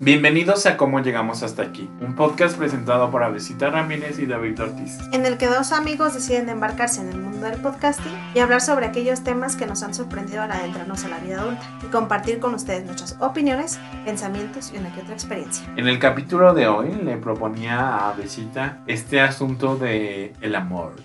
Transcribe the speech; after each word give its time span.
Bienvenidos 0.00 0.66
a 0.66 0.76
Cómo 0.76 0.98
Llegamos 0.98 1.44
Hasta 1.44 1.62
Aquí, 1.62 1.88
un 2.00 2.16
podcast 2.16 2.58
presentado 2.58 3.12
por 3.12 3.22
Avesita 3.22 3.70
Ramírez 3.70 4.18
y 4.18 4.26
David 4.26 4.60
Ortiz. 4.60 4.98
en 5.12 5.24
el 5.24 5.38
que 5.38 5.46
dos 5.46 5.70
amigos 5.70 6.14
deciden 6.14 6.48
embarcarse 6.48 7.00
en 7.00 7.10
el 7.10 7.20
mundo 7.20 7.46
del 7.46 7.60
podcasting 7.60 8.12
y 8.34 8.40
hablar 8.40 8.60
sobre 8.60 8.86
aquellos 8.86 9.22
temas 9.22 9.54
que 9.54 9.66
nos 9.66 9.84
han 9.84 9.94
sorprendido 9.94 10.42
al 10.42 10.50
adentrarnos 10.50 11.04
a 11.04 11.08
la 11.08 11.18
vida 11.20 11.40
adulta 11.40 11.62
y 11.84 11.86
compartir 11.92 12.40
con 12.40 12.54
ustedes 12.54 12.84
nuestras 12.84 13.16
opiniones, 13.20 13.78
pensamientos 14.04 14.72
y 14.74 14.78
una 14.78 14.92
que 14.92 15.02
otra 15.02 15.14
experiencia. 15.14 15.64
En 15.76 15.86
el 15.86 16.00
capítulo 16.00 16.54
de 16.54 16.66
hoy 16.66 16.92
le 16.92 17.16
proponía 17.16 17.78
a 17.78 18.10
Avesita 18.10 18.82
este 18.88 19.20
asunto 19.20 19.76
de 19.76 20.32
el 20.40 20.56
amor. 20.56 20.96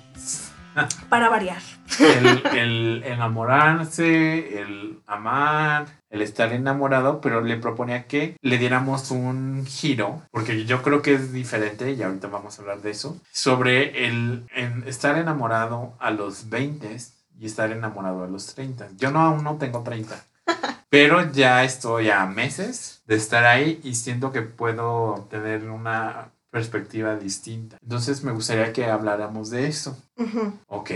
Para 1.10 1.30
variar. 1.30 1.62
El, 2.00 2.46
el 2.58 3.04
enamorarse, 3.06 4.62
el 4.62 5.00
amar, 5.08 5.88
el 6.10 6.22
estar 6.22 6.54
enamorado, 6.54 7.22
pero 7.22 7.42
le 7.42 7.58
proponía 7.58 8.06
que 8.08 8.38
le 8.42 8.58
diéramos 8.58 9.12
un 9.12 9.66
giro, 9.66 10.22
porque 10.32 10.66
yo 10.66 10.82
creo 10.82 11.02
que 11.02 11.14
es 11.14 11.32
diferente, 11.34 11.92
y 11.94 12.02
ahorita 12.04 12.28
vamos 12.28 12.58
a 12.58 12.62
hablar 12.62 12.82
de 12.82 12.92
eso, 12.92 13.20
sobre 13.32 14.08
el 14.08 14.46
en 14.56 14.84
estar 14.88 15.18
enamorado 15.18 15.94
a 16.00 16.12
los 16.12 16.50
20 16.50 16.98
y 17.40 17.46
estar 17.46 17.72
enamorado 17.72 18.24
a 18.24 18.28
los 18.28 18.54
30. 18.54 18.90
Yo 18.98 19.12
no 19.12 19.22
aún 19.22 19.44
no 19.44 19.58
tengo 19.58 19.82
30. 19.82 20.24
Pero 20.90 21.32
ya 21.32 21.64
estoy 21.64 22.10
a 22.10 22.26
meses 22.26 23.02
de 23.06 23.16
estar 23.16 23.46
ahí 23.46 23.80
y 23.84 23.96
siento 23.96 24.32
que 24.32 24.42
puedo 24.42 25.28
tener 25.30 25.70
una 25.70 26.30
perspectiva 26.50 27.16
distinta. 27.16 27.78
Entonces 27.82 28.24
me 28.24 28.32
gustaría 28.32 28.74
que 28.74 28.86
habláramos 28.86 29.52
de 29.52 29.68
eso. 29.68 29.98
Ujú, 30.18 30.54
Ok. 30.68 30.92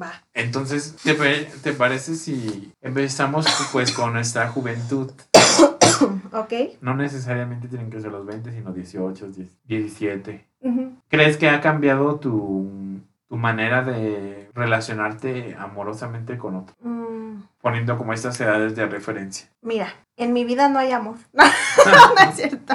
Va. 0.00 0.12
Entonces, 0.34 0.96
¿te, 1.02 1.14
te 1.62 1.72
parece 1.72 2.14
si 2.16 2.72
empezamos 2.82 3.46
pues 3.72 3.92
con 3.92 4.12
nuestra 4.12 4.48
juventud? 4.48 5.10
ok. 6.32 6.52
No 6.80 6.94
necesariamente 6.94 7.68
tienen 7.68 7.90
que 7.90 8.00
ser 8.00 8.10
los 8.10 8.26
20, 8.26 8.52
sino 8.52 8.72
18, 8.72 9.28
10, 9.28 9.48
17. 9.64 10.44
Ujú. 10.62 10.92
¿Crees 11.08 11.36
que 11.36 11.48
ha 11.48 11.60
cambiado 11.60 12.16
tu, 12.16 13.00
tu 13.28 13.36
manera 13.36 13.82
de 13.82 14.50
relacionarte 14.54 15.56
amorosamente 15.58 16.38
con 16.38 16.56
otro? 16.56 16.74
Mm, 16.82 17.42
Poniendo 17.60 17.96
como 17.96 18.12
estas 18.12 18.40
edades 18.40 18.74
de 18.76 18.86
referencia. 18.86 19.48
mira, 19.62 19.94
en 20.16 20.32
mi 20.32 20.44
vida 20.44 20.68
no 20.68 20.78
hay 20.78 20.92
amor. 20.92 21.16
no 21.32 22.30
es 22.30 22.36
cierto. 22.36 22.74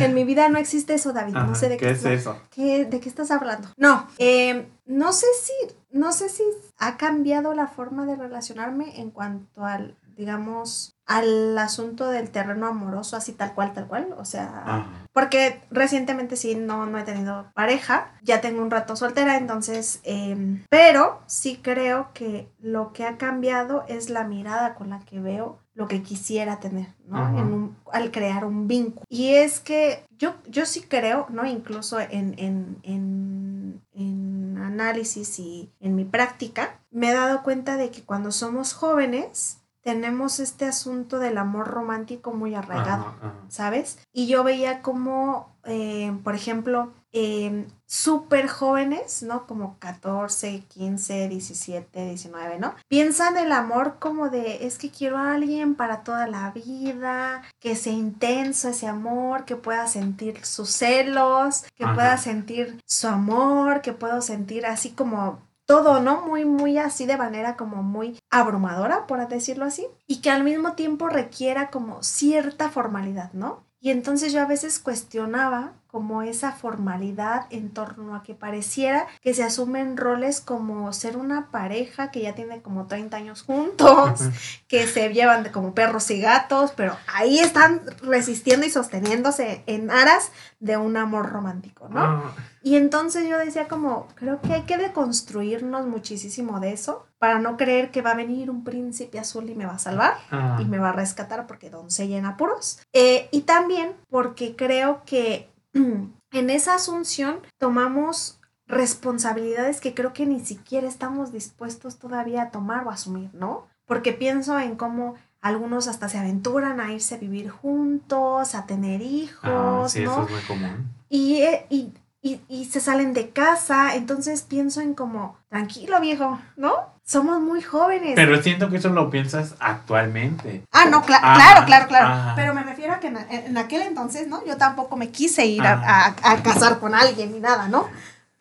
En 0.00 0.14
mi 0.14 0.24
vida 0.24 0.48
no 0.48 0.58
existe 0.58 0.94
eso, 0.94 1.12
David. 1.12 1.36
Ajá, 1.36 1.46
no 1.46 1.54
sé 1.54 1.68
de 1.68 1.76
¿Qué 1.76 1.86
qué, 1.86 1.92
es 1.92 2.04
eso? 2.04 2.40
¿Qué- 2.50 2.84
¿De 2.84 3.00
qué 3.00 3.08
estás 3.08 3.30
hablando? 3.30 3.68
No, 3.76 4.06
eh, 4.18 4.68
no 4.86 5.12
sé 5.12 5.26
si, 5.42 5.52
no 5.90 6.12
sé 6.12 6.28
si 6.28 6.42
ha 6.78 6.96
cambiado 6.96 7.54
la 7.54 7.66
forma 7.68 8.06
de 8.06 8.16
relacionarme 8.16 9.00
en 9.00 9.10
cuanto 9.10 9.64
al, 9.64 9.96
digamos, 10.16 10.94
al 11.06 11.56
asunto 11.58 12.08
del 12.08 12.30
terreno 12.30 12.66
amoroso, 12.66 13.16
así 13.16 13.32
tal 13.32 13.54
cual, 13.54 13.72
tal 13.74 13.86
cual. 13.86 14.14
O 14.18 14.24
sea, 14.24 14.62
Ajá. 14.64 14.86
porque 15.12 15.60
recientemente 15.70 16.36
sí 16.36 16.54
no, 16.54 16.86
no 16.86 16.98
he 16.98 17.02
tenido 17.02 17.50
pareja, 17.54 18.12
ya 18.22 18.40
tengo 18.40 18.62
un 18.62 18.70
rato 18.70 18.94
soltera, 18.96 19.36
entonces, 19.36 20.00
em, 20.04 20.64
pero 20.70 21.20
sí 21.26 21.60
creo 21.62 22.10
que 22.14 22.48
lo 22.60 22.92
que 22.92 23.04
ha 23.06 23.16
cambiado 23.18 23.84
es 23.88 24.10
la 24.10 24.24
mirada 24.24 24.74
con 24.74 24.90
la 24.90 25.00
que 25.00 25.20
veo 25.20 25.58
lo 25.74 25.88
que 25.88 26.02
quisiera 26.02 26.60
tener, 26.60 26.88
¿no? 27.06 27.38
En 27.38 27.52
un- 27.52 27.76
al 27.92 28.10
crear 28.10 28.44
un 28.44 28.68
vínculo. 28.68 29.04
Y 29.08 29.30
es 29.34 29.58
que 29.60 30.04
yo, 30.18 30.34
yo 30.46 30.66
sí 30.66 30.82
creo, 30.82 31.26
¿no? 31.30 31.46
Incluso 31.46 31.98
en, 31.98 32.34
en, 32.38 32.76
en, 32.82 33.80
en 33.94 34.58
análisis 34.58 35.38
y 35.38 35.70
en 35.80 35.94
mi 35.94 36.04
práctica, 36.04 36.80
me 36.90 37.10
he 37.10 37.14
dado 37.14 37.42
cuenta 37.42 37.76
de 37.78 37.90
que 37.90 38.02
cuando 38.02 38.32
somos 38.32 38.74
jóvenes, 38.74 39.61
tenemos 39.82 40.40
este 40.40 40.64
asunto 40.64 41.18
del 41.18 41.38
amor 41.38 41.68
romántico 41.68 42.32
muy 42.32 42.54
arraigado. 42.54 43.06
Ajá, 43.06 43.16
ajá. 43.20 43.34
¿sabes? 43.48 43.98
Y 44.12 44.26
yo 44.28 44.44
veía 44.44 44.80
como, 44.80 45.54
eh, 45.64 46.16
por 46.24 46.34
ejemplo, 46.34 46.92
eh, 47.12 47.66
súper 47.84 48.48
jóvenes, 48.48 49.22
¿no? 49.22 49.46
Como 49.46 49.78
14, 49.78 50.64
15, 50.66 51.28
17, 51.28 52.06
19, 52.06 52.58
¿no? 52.58 52.74
Piensan 52.88 53.36
el 53.36 53.52
amor 53.52 53.98
como 53.98 54.30
de, 54.30 54.66
es 54.66 54.78
que 54.78 54.90
quiero 54.90 55.18
a 55.18 55.34
alguien 55.34 55.74
para 55.74 56.02
toda 56.02 56.26
la 56.26 56.50
vida, 56.52 57.42
que 57.60 57.76
sea 57.76 57.92
intenso 57.92 58.70
ese 58.70 58.86
amor, 58.86 59.44
que 59.44 59.56
pueda 59.56 59.86
sentir 59.88 60.42
sus 60.46 60.70
celos, 60.70 61.64
que 61.74 61.84
Ajá. 61.84 61.94
pueda 61.94 62.16
sentir 62.16 62.80
su 62.86 63.08
amor, 63.08 63.82
que 63.82 63.92
puedo 63.92 64.22
sentir 64.22 64.64
así 64.64 64.92
como 64.92 65.40
todo, 65.66 66.00
¿no? 66.00 66.22
Muy, 66.22 66.44
muy 66.44 66.78
así 66.78 67.06
de 67.06 67.16
manera 67.16 67.56
como 67.56 67.82
muy 67.82 68.18
abrumadora, 68.30 69.06
por 69.06 69.26
decirlo 69.28 69.64
así, 69.64 69.86
y 70.06 70.20
que 70.20 70.30
al 70.30 70.44
mismo 70.44 70.74
tiempo 70.74 71.08
requiera 71.08 71.70
como 71.70 72.02
cierta 72.02 72.70
formalidad, 72.70 73.32
¿no? 73.32 73.64
Y 73.84 73.90
entonces 73.90 74.32
yo 74.32 74.40
a 74.40 74.46
veces 74.46 74.78
cuestionaba 74.78 75.72
como 75.88 76.22
esa 76.22 76.52
formalidad 76.52 77.46
en 77.50 77.70
torno 77.70 78.14
a 78.14 78.22
que 78.22 78.32
pareciera 78.32 79.08
que 79.20 79.34
se 79.34 79.42
asumen 79.42 79.96
roles 79.96 80.40
como 80.40 80.92
ser 80.92 81.16
una 81.16 81.50
pareja 81.50 82.12
que 82.12 82.22
ya 82.22 82.32
tiene 82.36 82.62
como 82.62 82.86
30 82.86 83.16
años 83.16 83.42
juntos, 83.42 84.20
que 84.68 84.86
se 84.86 85.12
llevan 85.12 85.42
de 85.42 85.50
como 85.50 85.74
perros 85.74 86.08
y 86.12 86.20
gatos, 86.20 86.72
pero 86.76 86.96
ahí 87.12 87.40
están 87.40 87.82
resistiendo 88.00 88.64
y 88.64 88.70
sosteniéndose 88.70 89.64
en 89.66 89.90
aras 89.90 90.30
de 90.60 90.76
un 90.76 90.96
amor 90.96 91.30
romántico, 91.30 91.88
¿no? 91.88 92.00
Ah, 92.00 92.34
Y 92.62 92.76
entonces 92.76 93.28
yo 93.28 93.36
decía 93.36 93.66
como, 93.66 94.06
creo 94.14 94.40
que 94.40 94.52
hay 94.52 94.62
que 94.62 94.78
deconstruirnos 94.78 95.88
muchísimo 95.88 96.60
de 96.60 96.72
eso 96.72 97.04
para 97.22 97.38
no 97.38 97.56
creer 97.56 97.92
que 97.92 98.02
va 98.02 98.10
a 98.10 98.14
venir 98.16 98.50
un 98.50 98.64
príncipe 98.64 99.20
azul 99.20 99.48
y 99.48 99.54
me 99.54 99.64
va 99.64 99.74
a 99.74 99.78
salvar 99.78 100.14
ah. 100.32 100.58
y 100.60 100.64
me 100.64 100.80
va 100.80 100.88
a 100.88 100.92
rescatar 100.92 101.46
porque 101.46 101.70
doncella 101.70 102.18
en 102.18 102.26
apuros. 102.26 102.80
Eh, 102.92 103.28
y 103.30 103.42
también 103.42 103.92
porque 104.10 104.56
creo 104.56 105.04
que 105.06 105.48
en 105.72 106.50
esa 106.50 106.74
asunción 106.74 107.38
tomamos 107.58 108.40
responsabilidades 108.66 109.80
que 109.80 109.94
creo 109.94 110.12
que 110.12 110.26
ni 110.26 110.40
siquiera 110.40 110.88
estamos 110.88 111.30
dispuestos 111.30 112.00
todavía 112.00 112.42
a 112.42 112.50
tomar 112.50 112.88
o 112.88 112.90
asumir, 112.90 113.30
¿no? 113.34 113.68
Porque 113.86 114.12
pienso 114.12 114.58
en 114.58 114.74
cómo 114.74 115.14
algunos 115.40 115.86
hasta 115.86 116.08
se 116.08 116.18
aventuran 116.18 116.80
a 116.80 116.92
irse 116.92 117.14
a 117.14 117.18
vivir 117.18 117.50
juntos, 117.50 118.56
a 118.56 118.66
tener 118.66 119.00
hijos, 119.00 119.44
Ah, 119.44 119.84
sí, 119.88 120.00
¿no? 120.00 120.10
eso 120.10 120.22
es 120.24 120.30
muy 120.32 120.40
común. 120.40 120.90
Y, 121.08 121.42
eh, 121.42 121.66
y, 121.70 121.92
y, 122.20 122.40
y 122.48 122.64
se 122.64 122.80
salen 122.80 123.12
de 123.12 123.30
casa, 123.30 123.94
entonces 123.94 124.42
pienso 124.42 124.80
en 124.80 124.94
como, 124.94 125.36
tranquilo 125.48 126.00
viejo, 126.00 126.40
¿no? 126.56 126.91
Somos 127.04 127.40
muy 127.40 127.60
jóvenes. 127.62 128.12
Pero 128.14 128.40
siento 128.42 128.70
que 128.70 128.76
eso 128.76 128.88
lo 128.88 129.10
piensas 129.10 129.54
actualmente. 129.60 130.64
ah, 130.72 130.84
no, 130.86 130.98
Ajá, 130.98 131.34
claro, 131.34 131.66
claro, 131.66 131.86
claro. 131.88 132.32
Pero 132.36 132.54
me 132.54 132.62
refiero 132.62 132.92
a 132.94 133.00
que 133.00 133.08
en, 133.08 133.16
en 133.30 133.58
aquel 133.58 133.82
entonces, 133.82 134.28
¿no? 134.28 134.44
Yo 134.46 134.56
tampoco 134.56 134.96
me 134.96 135.10
quise 135.10 135.44
ir 135.46 135.62
a, 135.62 135.72
Ajá. 135.74 136.14
a- 136.24 136.32
a 136.32 136.42
casar 136.42 136.78
con 136.78 136.94
alguien 136.94 137.32
ni 137.32 137.40
nada, 137.40 137.68
¿no? 137.68 137.88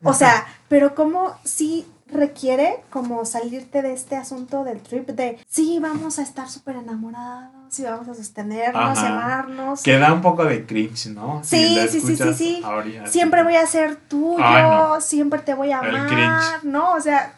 O 0.04 0.14
sea, 0.14 0.46
pero 0.68 0.96
como 0.96 1.36
sí 1.44 1.86
requiere 2.08 2.84
como 2.90 3.24
salirte 3.24 3.82
de 3.82 3.94
este 3.94 4.16
asunto 4.18 4.64
del 4.66 4.82
trip 4.82 5.08
de, 5.10 5.40
sí, 5.48 5.80
vamos 5.82 6.20
a 6.20 6.24
estar 6.24 6.50
súper 6.50 6.76
enamorados, 6.76 7.52
sí, 7.70 7.84
vamos 7.84 8.08
a 8.10 8.14
sostenernos, 8.16 8.98
Ajá. 8.98 9.08
amarnos. 9.08 9.82
Que 9.82 9.98
da 9.98 10.12
un 10.12 10.22
poco 10.22 10.44
de 10.44 10.66
cringe, 10.66 11.08
¿no? 11.08 11.42
Sí, 11.44 11.76
lo 11.76 11.88
sí, 11.88 12.02
sí, 12.02 12.16
sí, 12.18 12.34
sí. 12.34 12.62
ahorita. 12.66 13.08
Siempre 13.08 13.44
voy 13.44 13.56
a 13.56 13.66
ser 13.66 13.96
tuyo, 13.96 14.44
Ay, 14.44 14.64
no. 14.64 15.02
siempre 15.02 15.40
te 15.40 15.54
voy 15.54 15.72
a 15.72 15.80
amar. 15.80 16.64
¿no? 16.64 16.94
O 16.94 17.00
sea, 17.00 17.34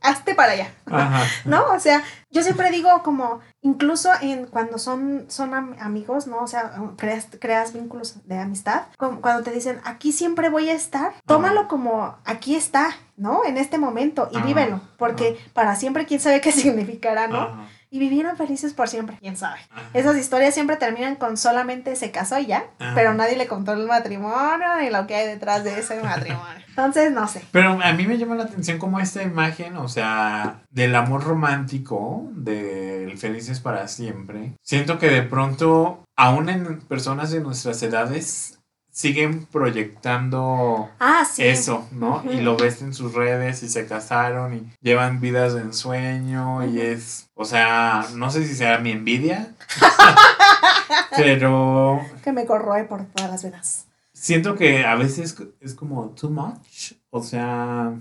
hazte 0.00 0.34
para 0.34 0.52
allá, 0.52 0.72
Ajá. 0.86 1.24
¿no? 1.44 1.64
O 1.74 1.80
sea, 1.80 2.02
yo 2.30 2.42
siempre 2.42 2.70
digo 2.70 3.02
como, 3.02 3.40
incluso 3.62 4.10
en 4.22 4.46
cuando 4.46 4.78
son, 4.78 5.24
son 5.28 5.54
am- 5.54 5.76
amigos, 5.80 6.26
¿no? 6.26 6.38
O 6.38 6.46
sea, 6.46 6.72
creas, 6.96 7.26
creas 7.40 7.72
vínculos 7.72 8.16
de 8.26 8.38
amistad, 8.38 8.82
como 8.96 9.20
cuando 9.20 9.42
te 9.42 9.50
dicen, 9.50 9.80
aquí 9.84 10.12
siempre 10.12 10.48
voy 10.48 10.68
a 10.70 10.74
estar, 10.74 11.12
tómalo 11.26 11.68
como, 11.68 12.16
aquí 12.24 12.54
está, 12.54 12.90
¿no? 13.16 13.44
En 13.44 13.58
este 13.58 13.76
momento 13.78 14.28
y 14.32 14.36
Ajá. 14.38 14.46
vívelo, 14.46 14.80
porque 14.98 15.38
para 15.52 15.74
siempre, 15.76 16.06
quién 16.06 16.20
sabe 16.20 16.40
qué 16.40 16.52
significará, 16.52 17.26
¿no? 17.26 17.66
Y 17.90 17.98
vivieron 17.98 18.36
felices 18.36 18.74
por 18.74 18.88
siempre, 18.88 19.16
quién 19.20 19.36
sabe. 19.36 19.60
Ajá. 19.70 19.82
Esas 19.94 20.16
historias 20.16 20.54
siempre 20.54 20.76
terminan 20.76 21.16
con 21.16 21.36
solamente 21.36 21.96
se 21.96 22.10
casó 22.10 22.38
y 22.38 22.46
ya, 22.46 22.64
Ajá. 22.78 22.92
pero 22.94 23.14
nadie 23.14 23.36
le 23.36 23.46
contó 23.46 23.72
el 23.72 23.86
matrimonio 23.86 24.66
ni 24.80 24.90
lo 24.90 25.06
que 25.06 25.14
hay 25.14 25.26
detrás 25.26 25.64
de 25.64 25.78
ese 25.78 26.00
matrimonio. 26.02 26.62
Entonces, 26.68 27.10
no 27.12 27.26
sé. 27.26 27.42
Pero 27.50 27.78
a 27.82 27.92
mí 27.92 28.06
me 28.06 28.18
llama 28.18 28.36
la 28.36 28.44
atención 28.44 28.78
como 28.78 29.00
esta 29.00 29.22
imagen, 29.22 29.76
o 29.76 29.88
sea, 29.88 30.62
del 30.70 30.94
amor 30.94 31.24
romántico, 31.24 32.28
del 32.32 33.16
felices 33.18 33.60
para 33.60 33.88
siempre. 33.88 34.52
Siento 34.62 34.98
que 34.98 35.08
de 35.08 35.22
pronto, 35.22 36.04
aún 36.16 36.48
en 36.48 36.80
personas 36.80 37.30
de 37.30 37.40
nuestras 37.40 37.82
edades, 37.82 38.57
siguen 38.98 39.46
proyectando 39.46 40.90
Ah, 40.98 41.24
sí. 41.24 41.44
eso, 41.44 41.86
¿no? 41.92 42.20
Y 42.32 42.40
lo 42.40 42.56
ves 42.56 42.82
en 42.82 42.92
sus 42.92 43.14
redes 43.14 43.62
y 43.62 43.68
se 43.68 43.86
casaron 43.86 44.54
y 44.54 44.72
llevan 44.82 45.20
vidas 45.20 45.54
de 45.54 45.60
ensueño 45.60 46.66
y 46.66 46.80
es, 46.80 47.28
o 47.34 47.44
sea, 47.44 48.04
no 48.16 48.28
sé 48.32 48.44
si 48.44 48.56
será 48.56 48.78
mi 48.78 48.90
envidia, 48.90 49.54
pero 51.16 52.00
Que 52.24 52.32
me 52.32 52.44
corroe 52.44 52.84
por 52.84 53.04
todas 53.06 53.30
las 53.30 53.42
venas. 53.44 53.86
siento 54.12 54.56
que 54.56 54.84
a 54.84 54.96
veces 54.96 55.36
es 55.60 55.74
como 55.74 56.06
too 56.10 56.30
much, 56.30 56.94
o 57.10 57.22
sea, 57.22 57.92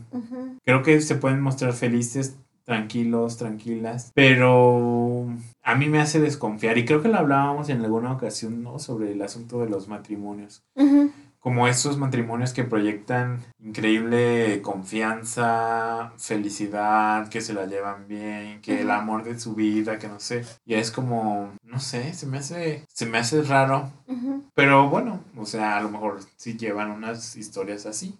creo 0.65 0.81
que 0.81 1.00
se 1.01 1.13
pueden 1.13 1.41
mostrar 1.41 1.73
felices 1.73 2.35
tranquilos, 2.67 3.37
tranquilas, 3.37 4.11
pero 4.13 5.25
a 5.63 5.75
mí 5.75 5.87
me 5.87 6.01
hace 6.01 6.19
desconfiar 6.19 6.77
y 6.77 6.83
creo 6.83 7.01
que 7.01 7.07
lo 7.07 7.17
hablábamos 7.17 7.69
en 7.69 7.81
alguna 7.81 8.11
ocasión, 8.11 8.61
¿no? 8.61 8.77
Sobre 8.77 9.13
el 9.13 9.21
asunto 9.21 9.61
de 9.61 9.69
los 9.69 9.87
matrimonios. 9.87 10.65
Como 11.39 11.69
esos 11.69 11.97
matrimonios 11.97 12.51
que 12.51 12.65
proyectan 12.65 13.41
increíble 13.57 14.61
confianza, 14.61 16.11
felicidad, 16.17 17.29
que 17.29 17.39
se 17.39 17.53
la 17.53 17.67
llevan 17.67 18.05
bien, 18.09 18.59
que 18.59 18.81
el 18.81 18.91
amor 18.91 19.23
de 19.23 19.39
su 19.39 19.55
vida, 19.55 19.97
que 19.97 20.09
no 20.09 20.19
sé. 20.19 20.43
Y 20.65 20.73
es 20.73 20.91
como, 20.91 21.53
no 21.63 21.79
sé, 21.79 22.13
se 22.13 22.25
me 22.25 22.39
hace, 22.39 22.83
se 22.93 23.05
me 23.05 23.17
hace 23.17 23.43
raro. 23.43 23.89
Pero 24.55 24.89
bueno, 24.89 25.21
o 25.37 25.45
sea, 25.45 25.77
a 25.77 25.81
lo 25.81 25.89
mejor 25.89 26.19
sí 26.35 26.57
llevan 26.57 26.91
unas 26.91 27.37
historias 27.37 27.85
así. 27.85 28.19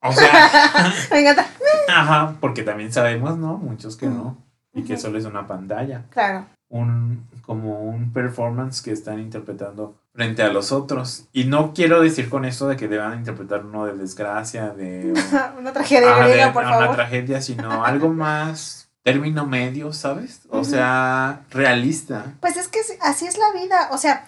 O 0.00 0.12
sea, 0.12 0.92
me 1.12 1.20
encanta. 1.20 1.46
Ajá, 1.88 2.34
porque 2.40 2.62
también 2.62 2.92
sabemos, 2.92 3.38
¿no? 3.38 3.58
Muchos 3.58 3.96
que 3.96 4.06
no. 4.06 4.36
Y 4.74 4.84
que 4.84 4.96
solo 4.96 5.18
es 5.18 5.24
una 5.24 5.46
pantalla. 5.46 6.04
Claro. 6.10 6.46
Un, 6.68 7.26
como 7.42 7.80
un 7.80 8.12
performance 8.12 8.80
que 8.80 8.92
están 8.92 9.18
interpretando 9.18 9.96
frente 10.14 10.42
a 10.42 10.52
los 10.52 10.72
otros. 10.72 11.26
Y 11.32 11.44
no 11.44 11.72
quiero 11.74 12.00
decir 12.00 12.30
con 12.30 12.44
esto 12.44 12.68
de 12.68 12.76
que 12.76 12.88
deban 12.88 13.18
interpretar 13.18 13.64
uno 13.64 13.86
de 13.86 13.94
desgracia, 13.94 14.70
de... 14.70 15.12
una 15.58 15.72
tragedia 15.72 16.52
por 16.52 16.64
favor. 16.64 16.84
Una 16.84 16.94
tragedia, 16.94 17.40
sino 17.42 17.84
algo 17.84 18.08
más 18.08 18.82
término 19.02 19.46
medio, 19.46 19.92
¿sabes? 19.92 20.42
O 20.48 20.64
sea, 20.64 21.40
realista. 21.50 22.34
Pues 22.40 22.56
es 22.56 22.68
que 22.68 22.80
así 23.00 23.26
es 23.26 23.36
la 23.36 23.52
vida. 23.52 23.88
O 23.90 23.98
sea, 23.98 24.26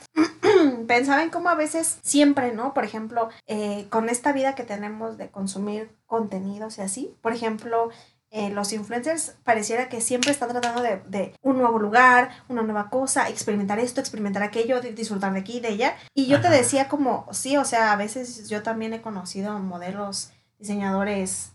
pensaba 0.87 1.23
en 1.23 1.31
cómo 1.31 1.49
a 1.49 1.55
veces 1.55 1.99
siempre, 2.03 2.53
¿no? 2.53 2.75
Por 2.75 2.85
ejemplo, 2.85 3.29
eh, 3.47 3.87
con 3.91 4.09
esta 4.09 4.33
vida 4.33 4.55
que 4.55 4.65
tenemos 4.65 5.19
de 5.19 5.29
consumir 5.31 5.91
contenidos 6.07 6.79
y 6.79 6.83
así, 6.83 7.15
por 7.21 7.33
ejemplo, 7.33 7.91
eh, 8.31 8.51
los 8.51 8.73
influencers 8.73 9.37
pareciera 9.45 9.89
que 9.89 10.01
siempre 10.01 10.33
están 10.33 10.49
tratando 10.49 10.83
de, 10.83 11.35
un 11.43 11.59
nuevo 11.59 11.79
lugar, 11.79 12.31
una 12.49 12.63
nueva 12.63 12.91
cosa, 12.91 13.29
experimentar 13.29 13.79
esto, 13.79 14.01
experimentar 14.01 14.43
aquello, 14.43 14.81
disfrutar 14.81 15.33
de 15.33 15.41
aquí, 15.41 15.61
de 15.61 15.69
allá. 15.69 15.97
Y 16.15 16.27
yo 16.27 16.41
te 16.41 16.51
decía 16.51 16.89
como, 16.89 17.29
sí, 17.33 17.57
o 17.57 17.65
sea, 17.65 17.93
a 17.93 17.97
veces 17.97 18.49
yo 18.49 18.63
también 18.63 18.93
he 18.93 19.03
conocido 19.03 19.57
modelos, 19.61 20.33
diseñadores, 20.59 21.53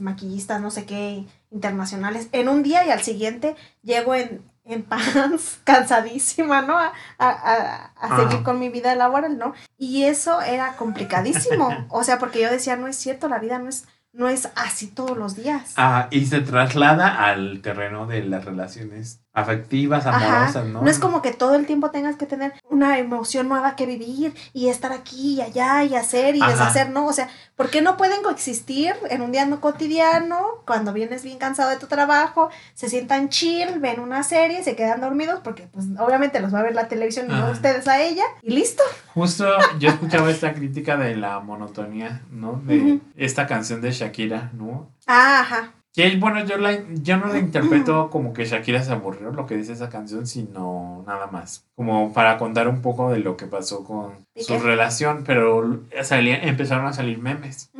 maquillistas, 0.00 0.60
no 0.60 0.70
sé 0.70 0.86
qué, 0.86 1.26
internacionales, 1.50 2.28
en 2.32 2.48
un 2.48 2.62
día 2.62 2.86
y 2.86 2.90
al 2.90 3.02
siguiente 3.02 3.56
llego 3.82 4.14
en, 4.14 4.42
en 4.64 4.82
pants, 4.82 5.60
cansadísima, 5.64 6.62
¿no? 6.62 6.78
A, 6.78 6.92
a, 7.18 7.92
a, 7.96 8.16
seguir 8.16 8.42
con 8.42 8.58
mi 8.58 8.68
vida 8.68 8.94
laboral, 8.94 9.38
¿no? 9.38 9.54
Y 9.78 10.04
eso 10.04 10.40
era 10.40 10.76
complicadísimo. 10.76 11.70
O 11.88 12.04
sea, 12.04 12.18
porque 12.18 12.40
yo 12.40 12.50
decía, 12.50 12.76
no 12.76 12.86
es 12.86 12.96
cierto, 12.96 13.28
la 13.28 13.38
vida 13.38 13.58
no 13.58 13.68
es 13.68 13.86
no 14.12 14.28
es 14.28 14.50
así 14.56 14.88
todos 14.88 15.16
los 15.16 15.36
días. 15.36 15.74
Ah, 15.76 16.08
y 16.10 16.26
se 16.26 16.40
traslada 16.40 17.24
al 17.24 17.62
terreno 17.62 18.06
de 18.06 18.22
las 18.22 18.44
relaciones 18.44 19.21
afectivas, 19.34 20.06
amorosas, 20.06 20.66
¿no? 20.66 20.82
No 20.82 20.90
es 20.90 20.98
como 20.98 21.22
que 21.22 21.32
todo 21.32 21.54
el 21.54 21.66
tiempo 21.66 21.90
tengas 21.90 22.16
que 22.16 22.26
tener 22.26 22.52
una 22.68 22.98
emoción 22.98 23.48
nueva 23.48 23.76
que 23.76 23.86
vivir 23.86 24.34
y 24.52 24.68
estar 24.68 24.92
aquí 24.92 25.34
y 25.34 25.40
allá 25.40 25.84
y 25.84 25.94
hacer 25.94 26.36
y 26.36 26.40
deshacer, 26.40 26.90
¿no? 26.90 27.06
O 27.06 27.12
sea, 27.12 27.28
¿por 27.56 27.70
qué 27.70 27.80
no 27.80 27.96
pueden 27.96 28.22
coexistir 28.22 28.94
en 29.08 29.22
un 29.22 29.32
día 29.32 29.46
no 29.46 29.60
cotidiano, 29.60 30.62
cuando 30.66 30.92
vienes 30.92 31.22
bien 31.22 31.38
cansado 31.38 31.70
de 31.70 31.78
tu 31.78 31.86
trabajo, 31.86 32.50
se 32.74 32.90
sientan 32.90 33.30
chill, 33.30 33.78
ven 33.80 34.00
una 34.00 34.22
serie, 34.22 34.62
se 34.62 34.76
quedan 34.76 35.00
dormidos, 35.00 35.40
porque 35.42 35.66
pues 35.72 35.86
obviamente 35.98 36.40
los 36.40 36.54
va 36.54 36.58
a 36.58 36.64
ver 36.64 36.74
la 36.74 36.88
televisión 36.88 37.26
y 37.30 37.34
no 37.34 37.50
ustedes 37.50 37.88
a 37.88 38.02
ella, 38.02 38.24
y 38.42 38.52
listo. 38.52 38.82
Justo 39.14 39.46
yo 39.78 39.88
escuchaba 39.88 40.30
esta 40.30 40.52
crítica 40.52 40.96
de 40.96 41.16
la 41.16 41.40
monotonía, 41.40 42.22
¿no? 42.30 42.60
De 42.64 43.00
esta 43.16 43.46
canción 43.46 43.80
de 43.80 43.92
Shakira, 43.92 44.50
¿no? 44.52 44.90
Ah, 45.06 45.40
ajá. 45.40 45.72
Que 45.94 46.16
bueno, 46.16 46.42
yo, 46.46 46.56
la, 46.56 46.78
yo 46.88 47.18
no 47.18 47.26
la 47.26 47.38
interpreto 47.38 48.08
como 48.08 48.32
que 48.32 48.46
Shakira 48.46 48.82
se 48.82 48.92
aburrió 48.92 49.30
lo 49.30 49.46
que 49.46 49.56
dice 49.58 49.74
esa 49.74 49.90
canción, 49.90 50.26
sino 50.26 51.04
nada 51.06 51.26
más. 51.26 51.66
Como 51.76 52.14
para 52.14 52.38
contar 52.38 52.66
un 52.66 52.80
poco 52.80 53.10
de 53.10 53.18
lo 53.18 53.36
que 53.36 53.46
pasó 53.46 53.84
con 53.84 54.12
su 54.34 54.58
relación, 54.58 55.22
pero 55.26 55.82
empezaron 55.90 56.86
a 56.86 56.94
salir 56.94 57.18
memes, 57.18 57.70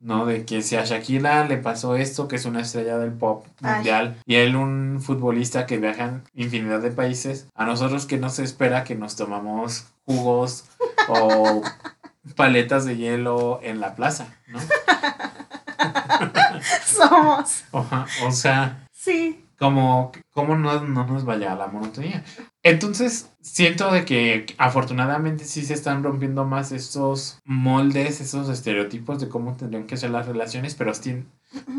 ¿no? 0.00 0.26
De 0.26 0.44
que 0.44 0.62
si 0.62 0.74
a 0.74 0.84
Shakira 0.84 1.46
le 1.46 1.58
pasó 1.58 1.94
esto, 1.94 2.26
que 2.26 2.36
es 2.36 2.44
una 2.44 2.62
estrella 2.62 2.98
del 2.98 3.12
pop 3.12 3.46
mundial, 3.60 4.16
y 4.26 4.34
él 4.34 4.56
un 4.56 4.98
futbolista 5.00 5.66
que 5.66 5.78
viaja 5.78 6.06
en 6.06 6.22
infinidad 6.34 6.80
de 6.80 6.90
países, 6.90 7.46
a 7.54 7.66
nosotros 7.66 8.04
que 8.04 8.18
no 8.18 8.30
se 8.30 8.42
espera 8.42 8.82
que 8.82 8.96
nos 8.96 9.14
tomamos 9.14 9.86
jugos 10.06 10.64
o 11.08 11.62
paletas 12.34 12.84
de 12.84 12.96
hielo 12.96 13.60
en 13.62 13.78
la 13.78 13.94
plaza, 13.94 14.26
¿no? 14.48 14.58
Somos. 16.84 17.64
o 17.72 18.32
sea. 18.32 18.86
Sí. 18.92 19.44
Como, 19.58 20.10
como 20.32 20.56
no, 20.56 20.80
no 20.86 21.06
nos 21.06 21.26
vaya 21.26 21.52
a 21.52 21.56
la 21.56 21.66
monotonía. 21.66 22.24
Entonces, 22.62 23.30
siento 23.42 23.90
de 23.90 24.06
que 24.06 24.46
afortunadamente 24.56 25.44
sí 25.44 25.62
se 25.62 25.74
están 25.74 26.02
rompiendo 26.02 26.46
más 26.46 26.72
estos 26.72 27.38
moldes, 27.44 28.22
esos 28.22 28.48
estereotipos 28.48 29.20
de 29.20 29.28
cómo 29.28 29.56
tendrían 29.56 29.86
que 29.86 29.98
ser 29.98 30.10
las 30.10 30.26
relaciones, 30.26 30.74
pero 30.74 30.92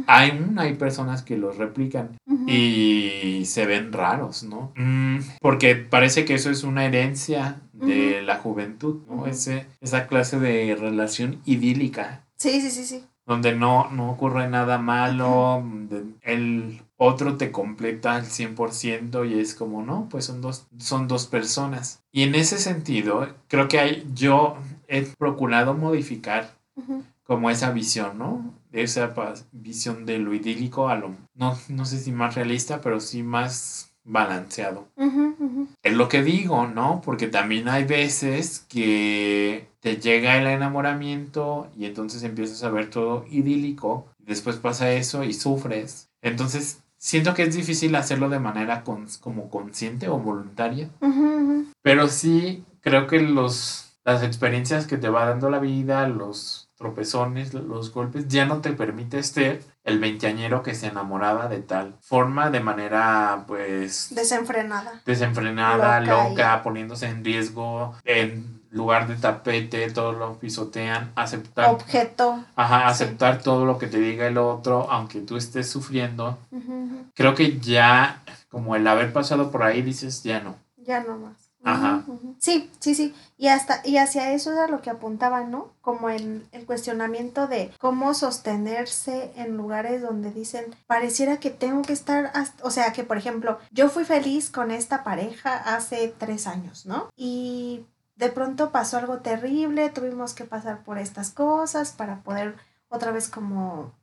hay, 0.06 0.54
hay 0.58 0.74
personas 0.76 1.24
que 1.24 1.38
los 1.38 1.58
replican 1.58 2.18
y 2.46 3.44
se 3.46 3.66
ven 3.66 3.92
raros, 3.92 4.44
¿no? 4.44 4.74
Mm, 4.76 5.20
porque 5.40 5.76
parece 5.76 6.24
que 6.24 6.36
eso 6.36 6.52
es 6.52 6.64
una 6.64 6.86
herencia 6.86 7.62
de 7.74 8.22
la 8.22 8.38
juventud, 8.38 9.02
¿no? 9.08 9.26
Ese, 9.26 9.66
esa 9.80 10.06
clase 10.06 10.40
de 10.40 10.76
relación 10.76 11.42
idílica. 11.46 12.26
Sí, 12.38 12.62
sí, 12.62 12.70
sí, 12.70 12.86
sí 12.86 13.06
donde 13.26 13.56
no, 13.56 13.90
no 13.92 14.12
ocurre 14.12 14.48
nada 14.50 14.78
malo, 14.78 15.64
el 16.22 16.82
otro 16.98 17.38
te 17.38 17.52
completa 17.52 18.16
al 18.16 18.26
100% 18.26 19.30
y 19.30 19.40
es 19.40 19.56
como, 19.56 19.84
no, 19.84 20.08
pues 20.10 20.26
son 20.26 20.42
dos, 20.42 20.68
son 20.78 21.08
dos 21.08 21.28
personas. 21.28 22.04
Y 22.12 22.24
en 22.24 22.36
ese 22.36 22.58
sentido, 22.58 23.28
creo 23.48 23.68
que 23.68 23.80
hay, 23.80 24.08
yo 24.14 24.58
he 24.88 25.04
procurado 25.18 25.74
modificar 25.74 26.58
como 27.24 27.50
esa 27.50 27.72
visión, 27.72 28.18
¿no? 28.18 28.54
Esa 28.72 29.14
visión 29.52 30.06
de 30.06 30.18
lo 30.18 30.34
idílico 30.34 30.90
a 30.90 30.96
lo, 30.96 31.16
no, 31.34 31.58
no 31.70 31.86
sé 31.86 32.00
si 32.00 32.12
más 32.12 32.36
realista, 32.36 32.82
pero 32.82 33.00
sí 33.00 33.24
más 33.24 33.91
balanceado. 34.04 34.88
Es 35.84 35.94
lo 35.94 36.10
que 36.10 36.24
digo, 36.24 36.68
¿no? 36.68 37.02
Porque 37.04 37.28
también 37.28 37.70
hay 37.70 37.84
veces 37.84 38.66
que 38.70 39.68
te 39.80 39.98
llega 39.98 40.38
el 40.38 40.48
enamoramiento 40.48 41.70
y 41.78 41.86
entonces 41.86 42.24
empiezas 42.24 42.64
a 42.64 42.70
ver 42.70 42.90
todo 42.90 43.26
idílico, 43.30 44.08
después 44.20 44.58
pasa 44.58 44.92
eso 44.92 45.24
y 45.24 45.34
sufres. 45.34 46.10
Entonces, 46.22 46.84
siento 46.98 47.34
que 47.34 47.44
es 47.44 47.56
difícil 47.56 47.96
hacerlo 47.96 48.30
de 48.30 48.40
manera 48.40 48.84
como 48.84 49.50
consciente 49.50 50.08
o 50.08 50.20
voluntaria, 50.20 50.90
pero 51.82 52.08
sí 52.08 52.64
creo 52.82 53.08
que 53.08 53.20
los, 53.22 53.98
las 54.04 54.24
experiencias 54.24 54.88
que 54.88 54.98
te 54.98 55.10
va 55.10 55.26
dando 55.26 55.50
la 55.50 55.60
vida, 55.60 56.08
los 56.08 56.70
tropezones, 56.76 57.54
los 57.54 57.94
golpes, 57.94 58.28
ya 58.28 58.46
no 58.46 58.62
te 58.62 58.74
permite 58.74 59.22
ser 59.24 59.64
el 59.84 60.00
veinteañero 60.00 60.64
que 60.64 60.76
se 60.76 60.88
enamoraba 60.88 61.48
de 61.48 61.60
tal 61.60 61.96
forma, 62.02 62.50
de 62.50 62.60
manera 62.60 63.46
pues... 63.48 64.14
Desenfrenada. 64.14 65.02
Desenfrenada, 65.06 66.00
loca, 66.02 66.62
poniéndose 66.64 67.08
en 67.08 67.24
riesgo, 67.24 67.96
en 68.04 68.62
lugar 68.70 69.08
de 69.08 69.16
tapete, 69.16 69.90
todo 69.92 70.14
lo 70.14 70.40
pisotean, 70.40 71.12
aceptar... 71.16 71.70
Objeto. 71.70 72.44
Ajá, 72.56 72.88
aceptar 72.88 73.42
todo 73.42 73.66
lo 73.66 73.78
que 73.78 73.88
te 73.88 74.00
diga 74.00 74.28
el 74.28 74.38
otro, 74.38 74.90
aunque 74.90 75.20
tú 75.22 75.36
estés 75.36 75.70
sufriendo. 75.70 76.38
Creo 77.16 77.36
que 77.36 77.60
ya, 77.60 78.24
como 78.50 78.76
el 78.76 78.88
haber 78.88 79.12
pasado 79.12 79.52
por 79.52 79.64
ahí, 79.64 79.82
dices, 79.82 80.24
ya 80.24 80.40
no. 80.40 80.56
Ya 80.78 81.02
no 81.02 81.18
más. 81.18 81.41
Ajá. 81.64 82.04
Sí, 82.40 82.72
sí, 82.80 82.96
sí. 82.96 83.14
Y 83.38 83.48
hasta, 83.50 83.82
y 83.86 83.98
hacia 83.98 84.32
eso 84.34 84.52
era 84.52 84.68
lo 84.68 84.82
que 84.82 84.90
apuntaban, 84.90 85.52
¿no? 85.52 85.74
Como 85.82 86.10
en 86.10 86.48
el 86.52 86.66
cuestionamiento 86.66 87.48
de 87.48 87.72
cómo 87.80 88.14
sostenerse 88.14 89.32
en 89.36 89.58
lugares 89.58 90.02
donde 90.02 90.32
dicen, 90.32 90.76
pareciera 90.88 91.38
que 91.38 91.52
tengo 91.52 91.84
que 91.84 91.94
estar, 91.94 92.32
o 92.64 92.72
sea, 92.72 92.94
que 92.94 93.04
por 93.04 93.18
ejemplo, 93.18 93.60
yo 93.72 93.90
fui 93.90 94.06
feliz 94.06 94.50
con 94.50 94.72
esta 94.72 95.04
pareja 95.04 95.56
hace 95.56 96.14
tres 96.18 96.48
años, 96.48 96.86
¿no? 96.86 97.10
Y 97.16 97.86
de 98.16 98.30
pronto 98.30 98.72
pasó 98.72 98.98
algo 98.98 99.20
terrible, 99.20 99.90
tuvimos 99.90 100.34
que 100.34 100.46
pasar 100.46 100.84
por 100.84 100.98
estas 100.98 101.30
cosas 101.30 101.92
para 101.92 102.22
poder 102.24 102.56
otra 102.90 103.12
vez 103.12 103.30
como 103.30 103.94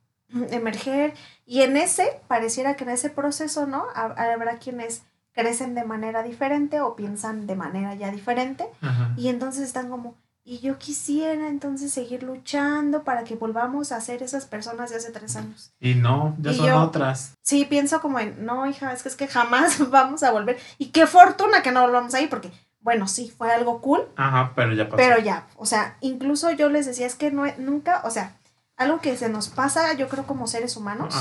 emerger. 0.51 1.13
Y 1.45 1.61
en 1.61 1.77
ese, 1.77 2.21
pareciera 2.27 2.75
que 2.75 2.83
en 2.83 2.91
ese 2.91 3.09
proceso, 3.09 3.65
¿no? 3.65 3.85
Habrá 3.95 4.59
quienes 4.59 5.03
crecen 5.33 5.75
de 5.75 5.83
manera 5.83 6.23
diferente 6.23 6.81
o 6.81 6.95
piensan 6.95 7.47
de 7.47 7.55
manera 7.55 7.95
ya 7.95 8.11
diferente 8.11 8.67
y 9.15 9.29
entonces 9.29 9.63
están 9.63 9.89
como, 9.89 10.15
y 10.43 10.59
yo 10.59 10.79
quisiera 10.79 11.47
entonces 11.47 11.93
seguir 11.93 12.23
luchando 12.23 13.03
para 13.03 13.23
que 13.23 13.35
volvamos 13.35 13.91
a 13.91 14.01
ser 14.01 14.23
esas 14.23 14.45
personas 14.45 14.89
de 14.89 14.97
hace 14.97 15.11
tres 15.11 15.35
años. 15.35 15.73
Y 15.79 15.93
no, 15.93 16.35
ya 16.39 16.53
son 16.53 16.71
otras. 16.71 17.35
Sí, 17.43 17.65
pienso 17.65 18.01
como 18.01 18.19
en, 18.19 18.45
no, 18.45 18.65
hija, 18.65 18.91
es 18.91 19.03
que 19.03 19.09
es 19.09 19.15
que 19.15 19.27
jamás 19.27 19.89
vamos 19.91 20.23
a 20.23 20.31
volver. 20.31 20.57
Y 20.79 20.87
qué 20.87 21.05
fortuna 21.05 21.61
que 21.61 21.71
no 21.71 21.81
volvamos 21.81 22.15
ahí, 22.15 22.25
porque, 22.25 22.51
bueno, 22.79 23.07
sí, 23.07 23.31
fue 23.37 23.53
algo 23.53 23.79
cool. 23.79 24.07
Ajá, 24.15 24.53
pero 24.55 24.73
ya 24.73 24.85
pasó. 24.85 24.97
Pero 24.97 25.19
ya, 25.19 25.45
o 25.55 25.67
sea, 25.67 25.97
incluso 26.01 26.49
yo 26.49 26.69
les 26.69 26.87
decía, 26.87 27.05
es 27.05 27.13
que 27.13 27.29
no, 27.29 27.43
nunca, 27.59 28.01
o 28.03 28.09
sea, 28.09 28.35
algo 28.75 29.01
que 29.01 29.15
se 29.17 29.29
nos 29.29 29.49
pasa, 29.49 29.93
yo 29.93 30.07
creo, 30.07 30.25
como 30.25 30.47
seres 30.47 30.77
humanos, 30.77 31.13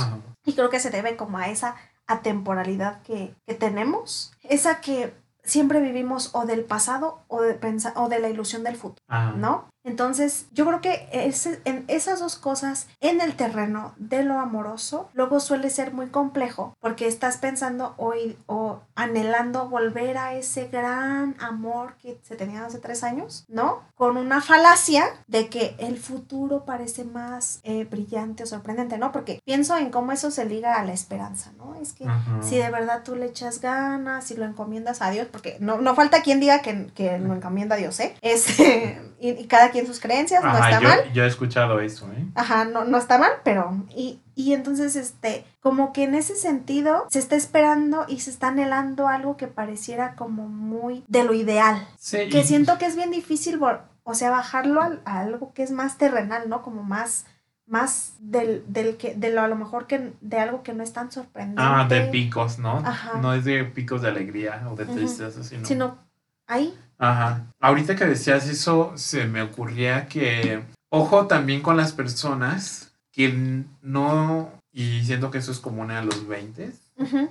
y 0.47 0.55
creo 0.55 0.71
que 0.71 0.81
se 0.81 0.91
debe 0.91 1.17
como 1.17 1.39
a 1.39 1.49
esa 1.49 1.75
atemporalidad 2.09 3.03
que, 3.03 3.35
que 3.47 3.55
tenemos, 3.55 4.33
esa 4.43 4.81
que 4.81 5.15
siempre 5.45 5.81
vivimos 5.81 6.35
o 6.35 6.45
del 6.47 6.65
pasado 6.65 7.21
o 7.29 7.41
de, 7.43 7.55
pensa- 7.55 7.95
o 7.97 8.09
de 8.09 8.19
la 8.19 8.29
ilusión 8.29 8.65
del 8.65 8.77
futuro, 8.77 9.03
Ajá. 9.09 9.33
¿no? 9.33 9.69
Entonces, 9.85 10.47
yo 10.53 10.67
creo 10.67 10.81
que 10.81 11.09
ese- 11.13 11.61
en 11.65 11.85
esas 11.89 12.21
dos 12.21 12.37
cosas, 12.37 12.89
en 13.01 13.21
el 13.21 13.37
terreno 13.37 13.95
de 13.97 14.23
lo 14.23 14.39
amoroso, 14.39 15.09
luego 15.15 15.41
suele 15.41 15.71
ser 15.71 15.93
muy 15.95 16.09
complejo 16.09 16.75
porque 16.81 17.07
estás 17.07 17.39
pensando 17.39 17.95
i- 18.17 18.37
o 18.47 18.81
anhelando 18.95 19.69
volver 19.69 20.19
a 20.19 20.35
ese 20.35 20.67
gran 20.69 21.37
amor 21.41 21.95
que 22.03 22.19
se 22.23 22.37
tenía 22.37 22.65
hace 22.67 22.79
tres 22.79 23.03
años, 23.05 23.45
¿no? 23.49 23.83
Con 23.95 24.17
una 24.17 24.41
falacia 24.41 25.05
de 25.27 25.49
que 25.49 25.75
el 25.79 25.99
futuro 25.99 26.65
parece 26.65 27.05
más 27.05 27.61
eh, 27.63 27.85
brillante 27.85 28.43
o 28.43 28.47
sorprendente, 28.47 28.99
¿no? 28.99 29.13
Porque 29.13 29.41
pienso 29.45 29.77
en 29.77 29.91
cómo 29.91 30.13
eso 30.13 30.31
se 30.31 30.45
liga 30.45 30.75
a 30.79 30.85
la 30.85 30.93
esperanza, 30.93 31.53
¿no? 31.57 31.75
Es 31.77 31.93
que 31.93 32.05
si 32.43 32.57
de 32.57 32.71
verdad 32.71 33.03
tú 33.05 33.15
le 33.15 33.27
echas 33.27 33.61
ganas, 33.61 34.25
si 34.25 34.35
lo 34.37 34.45
encomiendas 34.45 35.03
a 35.03 35.11
Dios, 35.11 35.29
porque 35.31 35.57
no, 35.61 35.79
no 35.79 35.95
falta 35.95 36.23
quien 36.23 36.41
diga 36.41 36.61
que, 36.63 36.89
que 36.95 37.19
lo 37.19 37.35
encomienda 37.35 37.77
a 37.77 37.79
Dios, 37.79 37.99
¿eh? 38.01 38.15
Este, 38.23 39.01
y, 39.21 39.31
y 39.31 39.47
cada 39.47 39.71
quien 39.71 39.78
sus 39.87 40.01
creencias, 40.01 40.43
no 40.43 40.53
está 40.53 40.81
yo, 40.81 40.89
mal. 40.89 41.13
yo 41.13 41.25
he 41.25 41.27
escuchado 41.27 41.81
eso, 41.81 42.11
¿eh? 42.13 42.27
Ajá, 42.35 42.65
no, 42.65 42.85
no 42.85 42.99
está 42.99 43.19
mal, 43.19 43.33
pero... 43.45 43.85
Y, 43.95 44.21
y 44.35 44.55
entonces, 44.55 44.95
este, 44.97 45.45
como 45.61 45.93
que 45.93 46.05
en 46.05 46.15
ese 46.15 46.37
sentido 46.37 47.07
se 47.11 47.19
está 47.19 47.37
esperando 47.37 48.07
y 48.09 48.21
se 48.21 48.31
está 48.31 48.49
anhelando 48.49 49.09
algo 49.09 49.37
que 49.37 49.49
pareciera 49.49 50.15
como 50.15 50.49
muy 50.49 51.05
de 51.09 51.25
lo 51.25 51.35
ideal. 51.35 51.87
Sí. 51.99 52.29
Que 52.29 52.45
siento 52.45 52.79
que 52.79 52.87
es 52.87 52.95
bien 52.95 53.11
difícil, 53.11 53.59
o 54.05 54.15
sea, 54.15 54.31
bajarlo 54.31 54.81
a, 54.81 54.99
algo 55.05 55.53
que 55.53 55.63
es 55.63 55.71
más 55.71 55.99
terrenal, 55.99 56.49
¿no? 56.49 56.63
Como 56.63 56.83
más 56.83 57.27
más 57.67 58.15
del, 58.19 58.65
del 58.67 58.97
que 58.97 59.15
de 59.15 59.31
lo 59.31 59.43
a 59.43 59.49
lo 59.49 59.55
mejor 59.55 59.87
que 59.87 60.13
de 60.23 60.39
algo 60.39 60.63
que 60.63 60.73
no 60.73 60.83
es 60.83 60.95
tan 60.95 61.13
sorprendente 61.13 61.63
Ah, 61.63 61.87
de 61.87 62.03
picos, 62.07 62.59
¿no? 62.59 62.79
Ajá. 62.79 63.19
No 63.21 63.35
es 63.35 63.45
de 63.45 63.63
picos 63.65 64.01
de 64.01 64.09
alegría 64.09 64.67
o 64.71 64.75
de 64.75 64.87
tristeza, 64.87 65.45
sino... 65.45 65.67
sino 65.67 65.99
ahí 66.47 66.75
Ajá. 66.99 67.47
Ahorita 67.61 67.97
que 67.97 68.05
decías 68.05 68.49
eso, 68.49 68.93
se 68.97 69.27
me 69.27 69.43
ocurría 69.43 70.07
que, 70.07 70.63
ojo 70.91 71.27
también 71.27 71.63
con 71.63 71.77
las 71.77 71.93
personas 71.93 72.93
que 73.13 73.65
no, 73.83 74.51
y 74.73 75.05
siento 75.05 75.31
que 75.31 75.39
eso 75.39 75.53
es 75.53 75.61
común 75.61 75.91
a 75.91 76.03
los 76.03 76.27
20, 76.27 76.73
Ujú, 76.97 77.31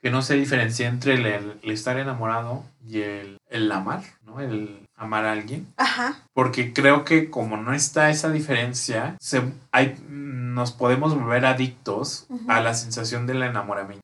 que 0.00 0.10
no 0.10 0.22
se 0.22 0.34
diferencia 0.34 0.88
entre 0.88 1.14
el, 1.14 1.26
el 1.62 1.70
estar 1.70 1.98
enamorado 1.98 2.64
y 2.86 3.00
el, 3.00 3.38
el 3.50 3.70
amar, 3.72 4.02
¿no? 4.24 4.40
El 4.40 4.86
amar 4.96 5.24
a 5.24 5.32
alguien. 5.32 5.66
Ajá. 5.76 6.22
Porque 6.32 6.72
creo 6.72 7.04
que 7.04 7.30
como 7.30 7.56
no 7.56 7.74
está 7.74 8.10
esa 8.10 8.30
diferencia, 8.30 9.16
se, 9.20 9.42
hay, 9.72 9.96
nos 10.58 10.72
podemos 10.72 11.14
volver 11.14 11.46
adictos 11.46 12.26
a 12.48 12.60
la 12.60 12.74
sensación 12.74 13.26
del 13.28 13.42
enamoramiento. 13.44 14.02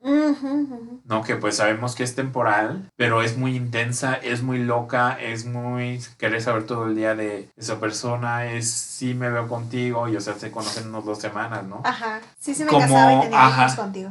No, 1.04 1.22
que 1.22 1.34
pues 1.36 1.56
sabemos 1.56 1.94
que 1.96 2.04
es 2.04 2.14
temporal, 2.14 2.88
pero 2.96 3.22
es 3.22 3.36
muy 3.36 3.56
intensa, 3.56 4.14
es 4.14 4.42
muy 4.42 4.58
loca, 4.58 5.18
es 5.20 5.44
muy 5.46 6.00
querer 6.16 6.40
saber 6.40 6.64
todo 6.64 6.86
el 6.86 6.94
día 6.94 7.14
de 7.16 7.48
esa 7.56 7.80
persona, 7.80 8.46
es 8.46 8.70
sí 8.70 9.14
me 9.14 9.28
veo 9.30 9.48
contigo 9.48 10.08
y 10.08 10.16
o 10.16 10.20
sea 10.20 10.34
se 10.34 10.50
conocen 10.52 10.88
unos 10.88 11.04
dos 11.04 11.18
semanas, 11.18 11.64
¿no? 11.64 11.82
Ajá. 11.84 12.20
Sí, 12.38 12.54
sí 12.54 12.64
me 12.64 12.70
Como- 12.70 12.82
casaba 12.86 13.12
y 13.14 13.20
tenía 13.22 13.46
ajá. 13.46 13.76
contigo. 13.76 14.10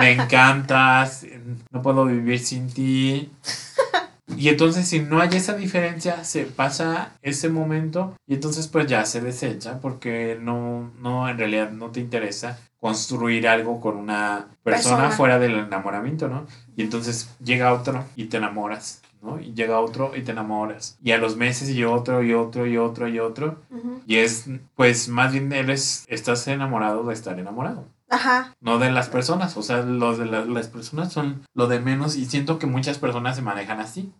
Me 0.00 0.12
encantas, 0.12 1.24
no 1.70 1.80
puedo 1.80 2.04
vivir 2.06 2.40
sin 2.40 2.68
ti. 2.72 3.30
Y 4.36 4.48
entonces 4.48 4.88
si 4.88 5.00
no 5.00 5.20
hay 5.20 5.30
esa 5.32 5.54
diferencia, 5.54 6.24
se 6.24 6.44
pasa 6.44 7.12
ese 7.22 7.48
momento 7.48 8.14
y 8.26 8.34
entonces 8.34 8.68
pues 8.68 8.86
ya 8.86 9.04
se 9.04 9.20
desecha 9.20 9.80
porque 9.80 10.38
no, 10.40 10.92
no 11.00 11.28
en 11.28 11.38
realidad 11.38 11.70
no 11.70 11.90
te 11.90 12.00
interesa 12.00 12.58
construir 12.80 13.48
algo 13.48 13.80
con 13.80 13.96
una 13.96 14.48
persona, 14.62 14.96
Persona. 14.96 15.10
fuera 15.16 15.38
del 15.38 15.54
enamoramiento, 15.54 16.28
¿no? 16.28 16.46
Y 16.76 16.82
entonces 16.82 17.34
llega 17.42 17.72
otro 17.72 18.04
y 18.14 18.26
te 18.26 18.36
enamoras, 18.36 19.00
¿no? 19.22 19.40
Y 19.40 19.54
llega 19.54 19.80
otro 19.80 20.12
y 20.14 20.20
te 20.20 20.32
enamoras. 20.32 20.98
Y 21.02 21.12
a 21.12 21.18
los 21.18 21.36
meses 21.36 21.70
y 21.70 21.84
otro 21.84 22.22
y 22.22 22.34
otro 22.34 22.66
y 22.66 22.76
otro 22.76 23.08
y 23.08 23.18
otro. 23.20 23.62
Ujú. 23.70 24.02
Y 24.06 24.16
es, 24.16 24.50
pues 24.76 25.08
más 25.08 25.32
bien 25.32 25.50
eres, 25.52 26.04
estás 26.08 26.46
enamorado 26.46 27.04
de 27.04 27.14
estar 27.14 27.38
enamorado 27.38 27.86
Ajá. 28.14 28.54
no 28.60 28.78
de 28.78 28.90
las 28.90 29.08
personas, 29.08 29.56
o 29.56 29.62
sea, 29.62 29.82
los 29.82 30.18
de 30.18 30.26
la- 30.26 30.44
las 30.44 30.68
personas 30.68 31.12
son 31.12 31.42
lo 31.54 31.66
de 31.66 31.80
menos 31.80 32.16
y 32.16 32.24
siento 32.26 32.58
que 32.58 32.66
muchas 32.66 32.98
personas 32.98 33.36
se 33.36 33.42
manejan 33.42 33.80
así. 33.80 34.12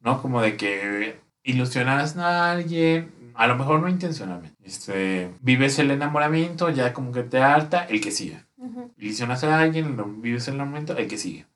¿no? 0.00 0.22
Como 0.22 0.40
de 0.42 0.56
que 0.56 1.20
ilusionas 1.42 2.16
a 2.16 2.50
alguien, 2.52 3.12
a 3.34 3.46
lo 3.46 3.56
mejor 3.56 3.80
no 3.80 3.88
intencionalmente. 3.88 4.56
Este, 4.64 5.32
vives 5.40 5.78
el 5.78 5.90
enamoramiento, 5.90 6.70
ya 6.70 6.92
como 6.92 7.12
que 7.12 7.22
te 7.22 7.38
harta, 7.40 7.84
el 7.84 8.00
que 8.00 8.10
sigue. 8.10 8.44
Ilusionas 8.96 9.44
a 9.44 9.60
alguien, 9.60 9.96
vives 10.20 10.48
el 10.48 10.54
enamoramiento, 10.54 10.96
el 10.96 11.06
que 11.08 11.16
sigue. 11.18 11.46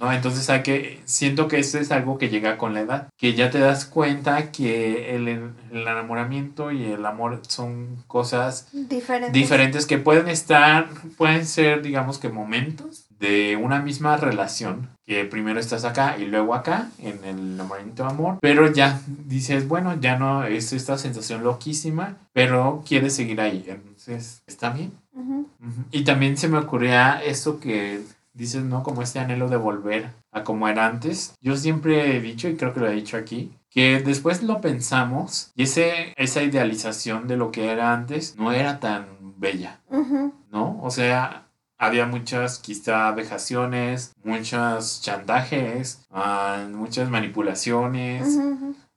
¿No? 0.00 0.10
Entonces 0.12 0.48
hay 0.48 0.62
que, 0.62 1.00
siento 1.04 1.46
que 1.46 1.58
eso 1.58 1.78
es 1.78 1.92
algo 1.92 2.16
que 2.16 2.30
llega 2.30 2.56
con 2.56 2.72
la 2.72 2.80
edad, 2.80 3.08
que 3.18 3.34
ya 3.34 3.50
te 3.50 3.58
das 3.58 3.84
cuenta 3.84 4.50
que 4.50 5.14
el, 5.14 5.28
el 5.28 5.52
enamoramiento 5.72 6.72
y 6.72 6.84
el 6.84 7.04
amor 7.04 7.42
son 7.46 8.02
cosas 8.06 8.68
Diferente. 8.72 9.38
diferentes 9.38 9.84
que 9.84 9.98
pueden 9.98 10.28
estar, 10.28 10.88
pueden 11.18 11.44
ser, 11.44 11.82
digamos 11.82 12.18
que 12.18 12.30
momentos 12.30 13.04
de 13.18 13.58
una 13.62 13.82
misma 13.82 14.16
relación, 14.16 14.88
que 15.04 15.26
primero 15.26 15.60
estás 15.60 15.84
acá 15.84 16.16
y 16.18 16.24
luego 16.24 16.54
acá, 16.54 16.88
en 16.98 17.22
el 17.22 17.38
enamoramiento 17.38 18.02
de 18.04 18.08
amor, 18.08 18.38
pero 18.40 18.72
ya 18.72 19.02
dices, 19.26 19.68
bueno, 19.68 20.00
ya 20.00 20.16
no 20.18 20.44
es 20.44 20.72
esta 20.72 20.96
sensación 20.96 21.42
loquísima, 21.44 22.16
pero 22.32 22.82
quieres 22.88 23.14
seguir 23.14 23.38
ahí, 23.42 23.66
entonces 23.68 24.42
está 24.46 24.70
bien. 24.70 24.92
Ujú. 25.12 25.40
Ujú. 25.60 25.84
Y 25.90 26.04
también 26.04 26.38
se 26.38 26.48
me 26.48 26.56
ocurría 26.56 27.22
eso 27.22 27.60
que 27.60 28.00
dices, 28.40 28.62
¿no? 28.64 28.82
Como 28.82 29.02
este 29.02 29.18
anhelo 29.20 29.48
de 29.48 29.56
volver 29.56 30.10
a 30.32 30.42
como 30.44 30.66
era 30.68 30.86
antes. 30.86 31.34
Yo 31.40 31.56
siempre 31.56 32.16
he 32.16 32.20
dicho, 32.20 32.48
y 32.48 32.56
creo 32.56 32.72
que 32.74 32.80
lo 32.80 32.88
he 32.88 32.94
dicho 32.94 33.16
aquí, 33.16 33.52
que 33.70 34.00
después 34.00 34.42
lo 34.42 34.60
pensamos 34.60 35.52
y 35.54 35.62
ese, 35.64 36.12
esa 36.16 36.42
idealización 36.42 37.28
de 37.28 37.36
lo 37.36 37.52
que 37.52 37.70
era 37.70 37.92
antes 37.92 38.34
no 38.36 38.50
era 38.52 38.80
tan 38.80 39.06
bella, 39.38 39.80
Ujú. 39.88 40.34
¿no? 40.50 40.80
O 40.82 40.90
sea, 40.90 41.46
había 41.78 42.04
muchas 42.06 42.58
quizá 42.58 43.10
vejaciones, 43.12 44.12
muchos 44.24 45.00
chantajes, 45.02 46.04
ah, 46.10 46.66
muchas 46.72 47.08
manipulaciones, 47.10 48.38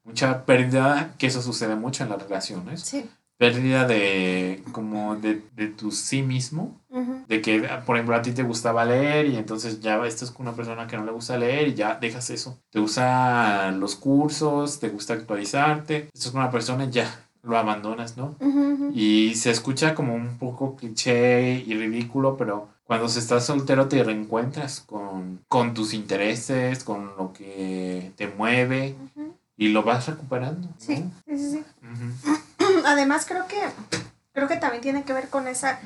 mucha 0.03 0.45
pérdida, 0.45 1.13
que 1.17 1.27
eso 1.27 1.41
sucede 1.41 1.75
mucho 1.75 2.03
en 2.03 2.09
las 2.09 2.21
relaciones, 2.21 2.81
Sí. 2.81 3.09
pérdida 3.37 3.85
de 3.87 4.63
como 4.71 5.15
de, 5.15 5.43
de 5.55 5.67
tu 5.67 5.91
sí 5.91 6.21
mismo 6.23 6.81
De 7.27 7.41
que, 7.41 7.67
por 7.85 7.95
ejemplo, 7.95 8.15
a 8.15 8.21
ti 8.21 8.31
te 8.31 8.43
gustaba 8.43 8.85
leer 8.85 9.27
y 9.27 9.37
entonces 9.37 9.79
ya 9.79 10.03
estás 10.05 10.31
con 10.31 10.47
una 10.47 10.55
persona 10.55 10.87
que 10.87 10.97
no 10.97 11.05
le 11.05 11.11
gusta 11.11 11.37
leer 11.37 11.69
y 11.69 11.73
ya 11.73 11.95
dejas 11.95 12.29
eso. 12.29 12.59
Te 12.69 12.79
gusta 12.79 13.71
los 13.71 13.95
cursos, 13.95 14.79
te 14.79 14.89
gusta 14.89 15.13
actualizarte, 15.13 16.09
estás 16.13 16.31
con 16.31 16.41
una 16.41 16.51
persona 16.51 16.85
y 16.85 16.91
ya 16.91 17.07
lo 17.43 17.57
abandonas, 17.57 18.17
¿no? 18.17 18.35
Y 18.93 19.35
se 19.35 19.51
escucha 19.51 19.95
como 19.95 20.15
un 20.15 20.37
poco 20.37 20.75
cliché 20.75 21.63
y 21.65 21.73
ridículo, 21.73 22.37
pero 22.37 22.69
cuando 22.85 23.09
se 23.09 23.19
está 23.19 23.39
soltero 23.39 23.87
te 23.87 24.03
reencuentras 24.03 24.81
con, 24.81 25.41
con 25.47 25.73
tus 25.73 25.93
intereses, 25.93 26.83
con 26.83 27.11
lo 27.17 27.33
que 27.33 28.11
te 28.15 28.27
mueve 28.27 28.95
y 29.57 29.69
lo 29.69 29.83
vas 29.83 30.07
recuperando. 30.07 30.67
¿no? 30.67 30.73
Sí, 30.77 31.03
sí, 31.27 31.37
sí. 31.37 31.63
Además, 32.85 33.25
creo 33.27 33.45
que 33.47 33.57
creo 34.33 34.47
que 34.47 34.57
también 34.57 34.81
tiene 34.81 35.03
que 35.03 35.13
ver 35.13 35.29
con 35.29 35.47
esa 35.47 35.79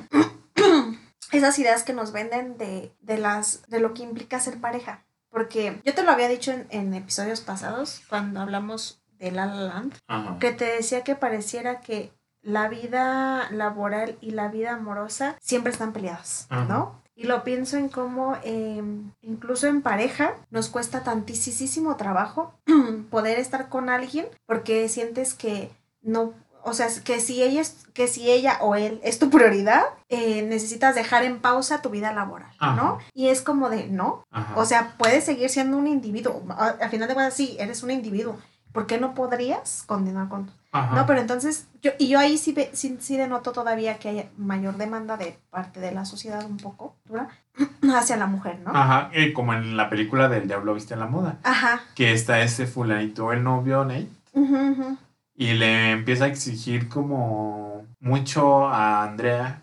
esas 1.32 1.58
ideas 1.58 1.82
que 1.82 1.92
nos 1.92 2.12
venden 2.12 2.56
de, 2.58 2.92
de 3.00 3.18
las 3.18 3.62
de 3.68 3.80
lo 3.80 3.94
que 3.94 4.02
implica 4.02 4.40
ser 4.40 4.60
pareja. 4.60 5.04
Porque 5.30 5.80
yo 5.84 5.94
te 5.94 6.02
lo 6.02 6.10
había 6.10 6.28
dicho 6.28 6.52
en, 6.52 6.66
en 6.70 6.94
episodios 6.94 7.40
pasados, 7.42 8.02
cuando 8.08 8.40
hablamos 8.40 9.02
de 9.18 9.30
La 9.30 9.46
La 9.46 9.60
Land, 9.62 9.94
Ajá. 10.06 10.38
que 10.38 10.52
te 10.52 10.64
decía 10.64 11.04
que 11.04 11.14
pareciera 11.14 11.80
que 11.80 12.12
la 12.40 12.68
vida 12.68 13.50
laboral 13.50 14.16
y 14.20 14.30
la 14.30 14.48
vida 14.48 14.72
amorosa 14.72 15.36
siempre 15.40 15.72
están 15.72 15.92
peleadas, 15.92 16.46
Ajá. 16.48 16.64
¿no? 16.64 17.02
Y 17.14 17.24
lo 17.24 17.42
pienso 17.42 17.76
en 17.76 17.88
cómo 17.88 18.36
eh, 18.44 18.80
incluso 19.22 19.66
en 19.66 19.82
pareja 19.82 20.36
nos 20.50 20.68
cuesta 20.68 21.02
tantísimo 21.02 21.96
trabajo 21.96 22.54
poder 23.10 23.40
estar 23.40 23.68
con 23.68 23.90
alguien 23.90 24.26
porque 24.46 24.88
sientes 24.88 25.34
que 25.34 25.70
no, 26.00 26.32
o 26.68 26.74
sea, 26.74 26.88
que 27.04 27.20
si 27.20 27.42
ella 27.42 27.60
es, 27.60 27.86
que 27.92 28.06
si 28.08 28.30
ella 28.30 28.58
o 28.60 28.74
él 28.74 29.00
es 29.02 29.18
tu 29.18 29.30
prioridad, 29.30 29.82
eh, 30.08 30.42
necesitas 30.42 30.94
dejar 30.94 31.24
en 31.24 31.40
pausa 31.40 31.82
tu 31.82 31.90
vida 31.90 32.12
laboral, 32.12 32.50
¿no? 32.76 32.98
Y 33.14 33.28
es 33.28 33.42
como 33.42 33.68
de, 33.70 33.88
no, 33.88 34.24
Ajá. 34.30 34.54
o 34.56 34.64
sea, 34.64 34.94
puedes 34.98 35.24
seguir 35.24 35.48
siendo 35.50 35.76
un 35.76 35.86
individuo, 35.86 36.42
al 36.58 36.90
final 36.90 37.08
de 37.08 37.14
cuentas 37.14 37.34
sí, 37.34 37.56
eres 37.58 37.82
un 37.82 37.90
individuo, 37.90 38.36
¿por 38.72 38.86
qué 38.86 38.98
no 38.98 39.14
podrías 39.14 39.82
continuar 39.86 40.28
con 40.28 40.50
Ajá. 40.70 40.94
no, 40.94 41.06
pero 41.06 41.18
entonces, 41.20 41.66
yo, 41.80 41.92
y 41.98 42.08
yo 42.08 42.18
ahí 42.18 42.36
sí, 42.36 42.52
ve- 42.52 42.70
sí, 42.74 42.98
sí 43.00 43.16
denoto 43.16 43.52
todavía 43.52 43.98
que 43.98 44.08
hay 44.10 44.30
mayor 44.36 44.76
demanda 44.76 45.16
de 45.16 45.38
parte 45.48 45.80
de 45.80 45.92
la 45.92 46.04
sociedad 46.04 46.44
un 46.44 46.58
poco 46.58 46.94
dura 47.06 47.28
hacia 47.94 48.18
la 48.18 48.26
mujer, 48.26 48.60
¿no? 48.64 48.72
Ajá, 48.76 49.10
y 49.14 49.32
como 49.32 49.54
en 49.54 49.78
la 49.78 49.88
película 49.88 50.28
del 50.28 50.46
Diablo 50.46 50.74
Viste 50.74 50.92
en 50.92 51.00
la 51.00 51.06
Moda. 51.06 51.38
Ajá. 51.42 51.80
que 51.94 52.12
está 52.12 52.40
ese 52.42 52.66
fulanito, 52.66 53.32
el 53.32 53.42
novio, 53.42 53.84
Nate, 53.86 54.08
ujú, 54.34 54.56
ujú, 54.72 54.98
y 55.38 55.52
le 55.52 55.92
empieza 55.92 56.24
a 56.24 56.28
exigir 56.28 56.88
como 56.88 57.86
mucho 58.00 58.66
a 58.66 59.04
Andrea 59.04 59.62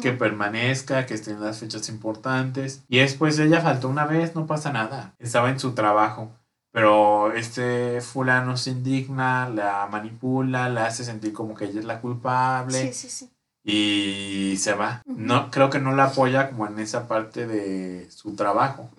que 0.00 0.12
permanezca, 0.12 1.04
que 1.04 1.14
esté 1.14 1.32
en 1.32 1.42
las 1.42 1.58
fechas 1.58 1.88
importantes. 1.88 2.84
Y 2.88 2.98
después 2.98 3.38
ella 3.38 3.60
faltó 3.60 3.88
una 3.88 4.06
vez, 4.06 4.34
no 4.34 4.46
pasa 4.46 4.72
nada. 4.72 5.14
Estaba 5.18 5.50
en 5.50 5.58
su 5.58 5.74
trabajo. 5.74 6.30
Pero 6.72 7.32
este 7.34 8.00
fulano 8.00 8.56
se 8.56 8.70
indigna, 8.70 9.50
la 9.50 9.86
manipula, 9.90 10.70
la 10.70 10.86
hace 10.86 11.04
sentir 11.04 11.32
como 11.34 11.54
que 11.54 11.66
ella 11.66 11.80
es 11.80 11.84
la 11.84 12.00
culpable 12.00 12.80
Sí, 12.80 12.92
sí, 12.94 13.10
sí. 13.10 13.30
Y 13.64 14.56
se 14.58 14.74
va. 14.74 15.02
No, 15.06 15.50
creo 15.50 15.70
que 15.70 15.78
no 15.78 15.94
la 15.94 16.04
apoya 16.06 16.50
como 16.50 16.66
en 16.66 16.78
esa 16.78 17.06
parte 17.08 17.46
de 17.46 18.10
su 18.10 18.34
trabajo. 18.34 18.90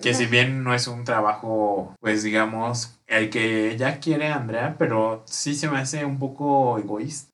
Que 0.00 0.14
si 0.14 0.26
bien 0.26 0.62
no 0.62 0.74
es 0.74 0.86
un 0.86 1.04
trabajo, 1.04 1.94
pues 2.00 2.22
digamos, 2.22 2.98
el 3.06 3.30
que 3.30 3.70
ella 3.72 3.98
quiere, 4.00 4.28
Andrea, 4.28 4.76
pero 4.78 5.22
sí 5.26 5.54
se 5.54 5.68
me 5.68 5.78
hace 5.78 6.04
un 6.04 6.18
poco 6.18 6.78
egoísta. 6.78 7.32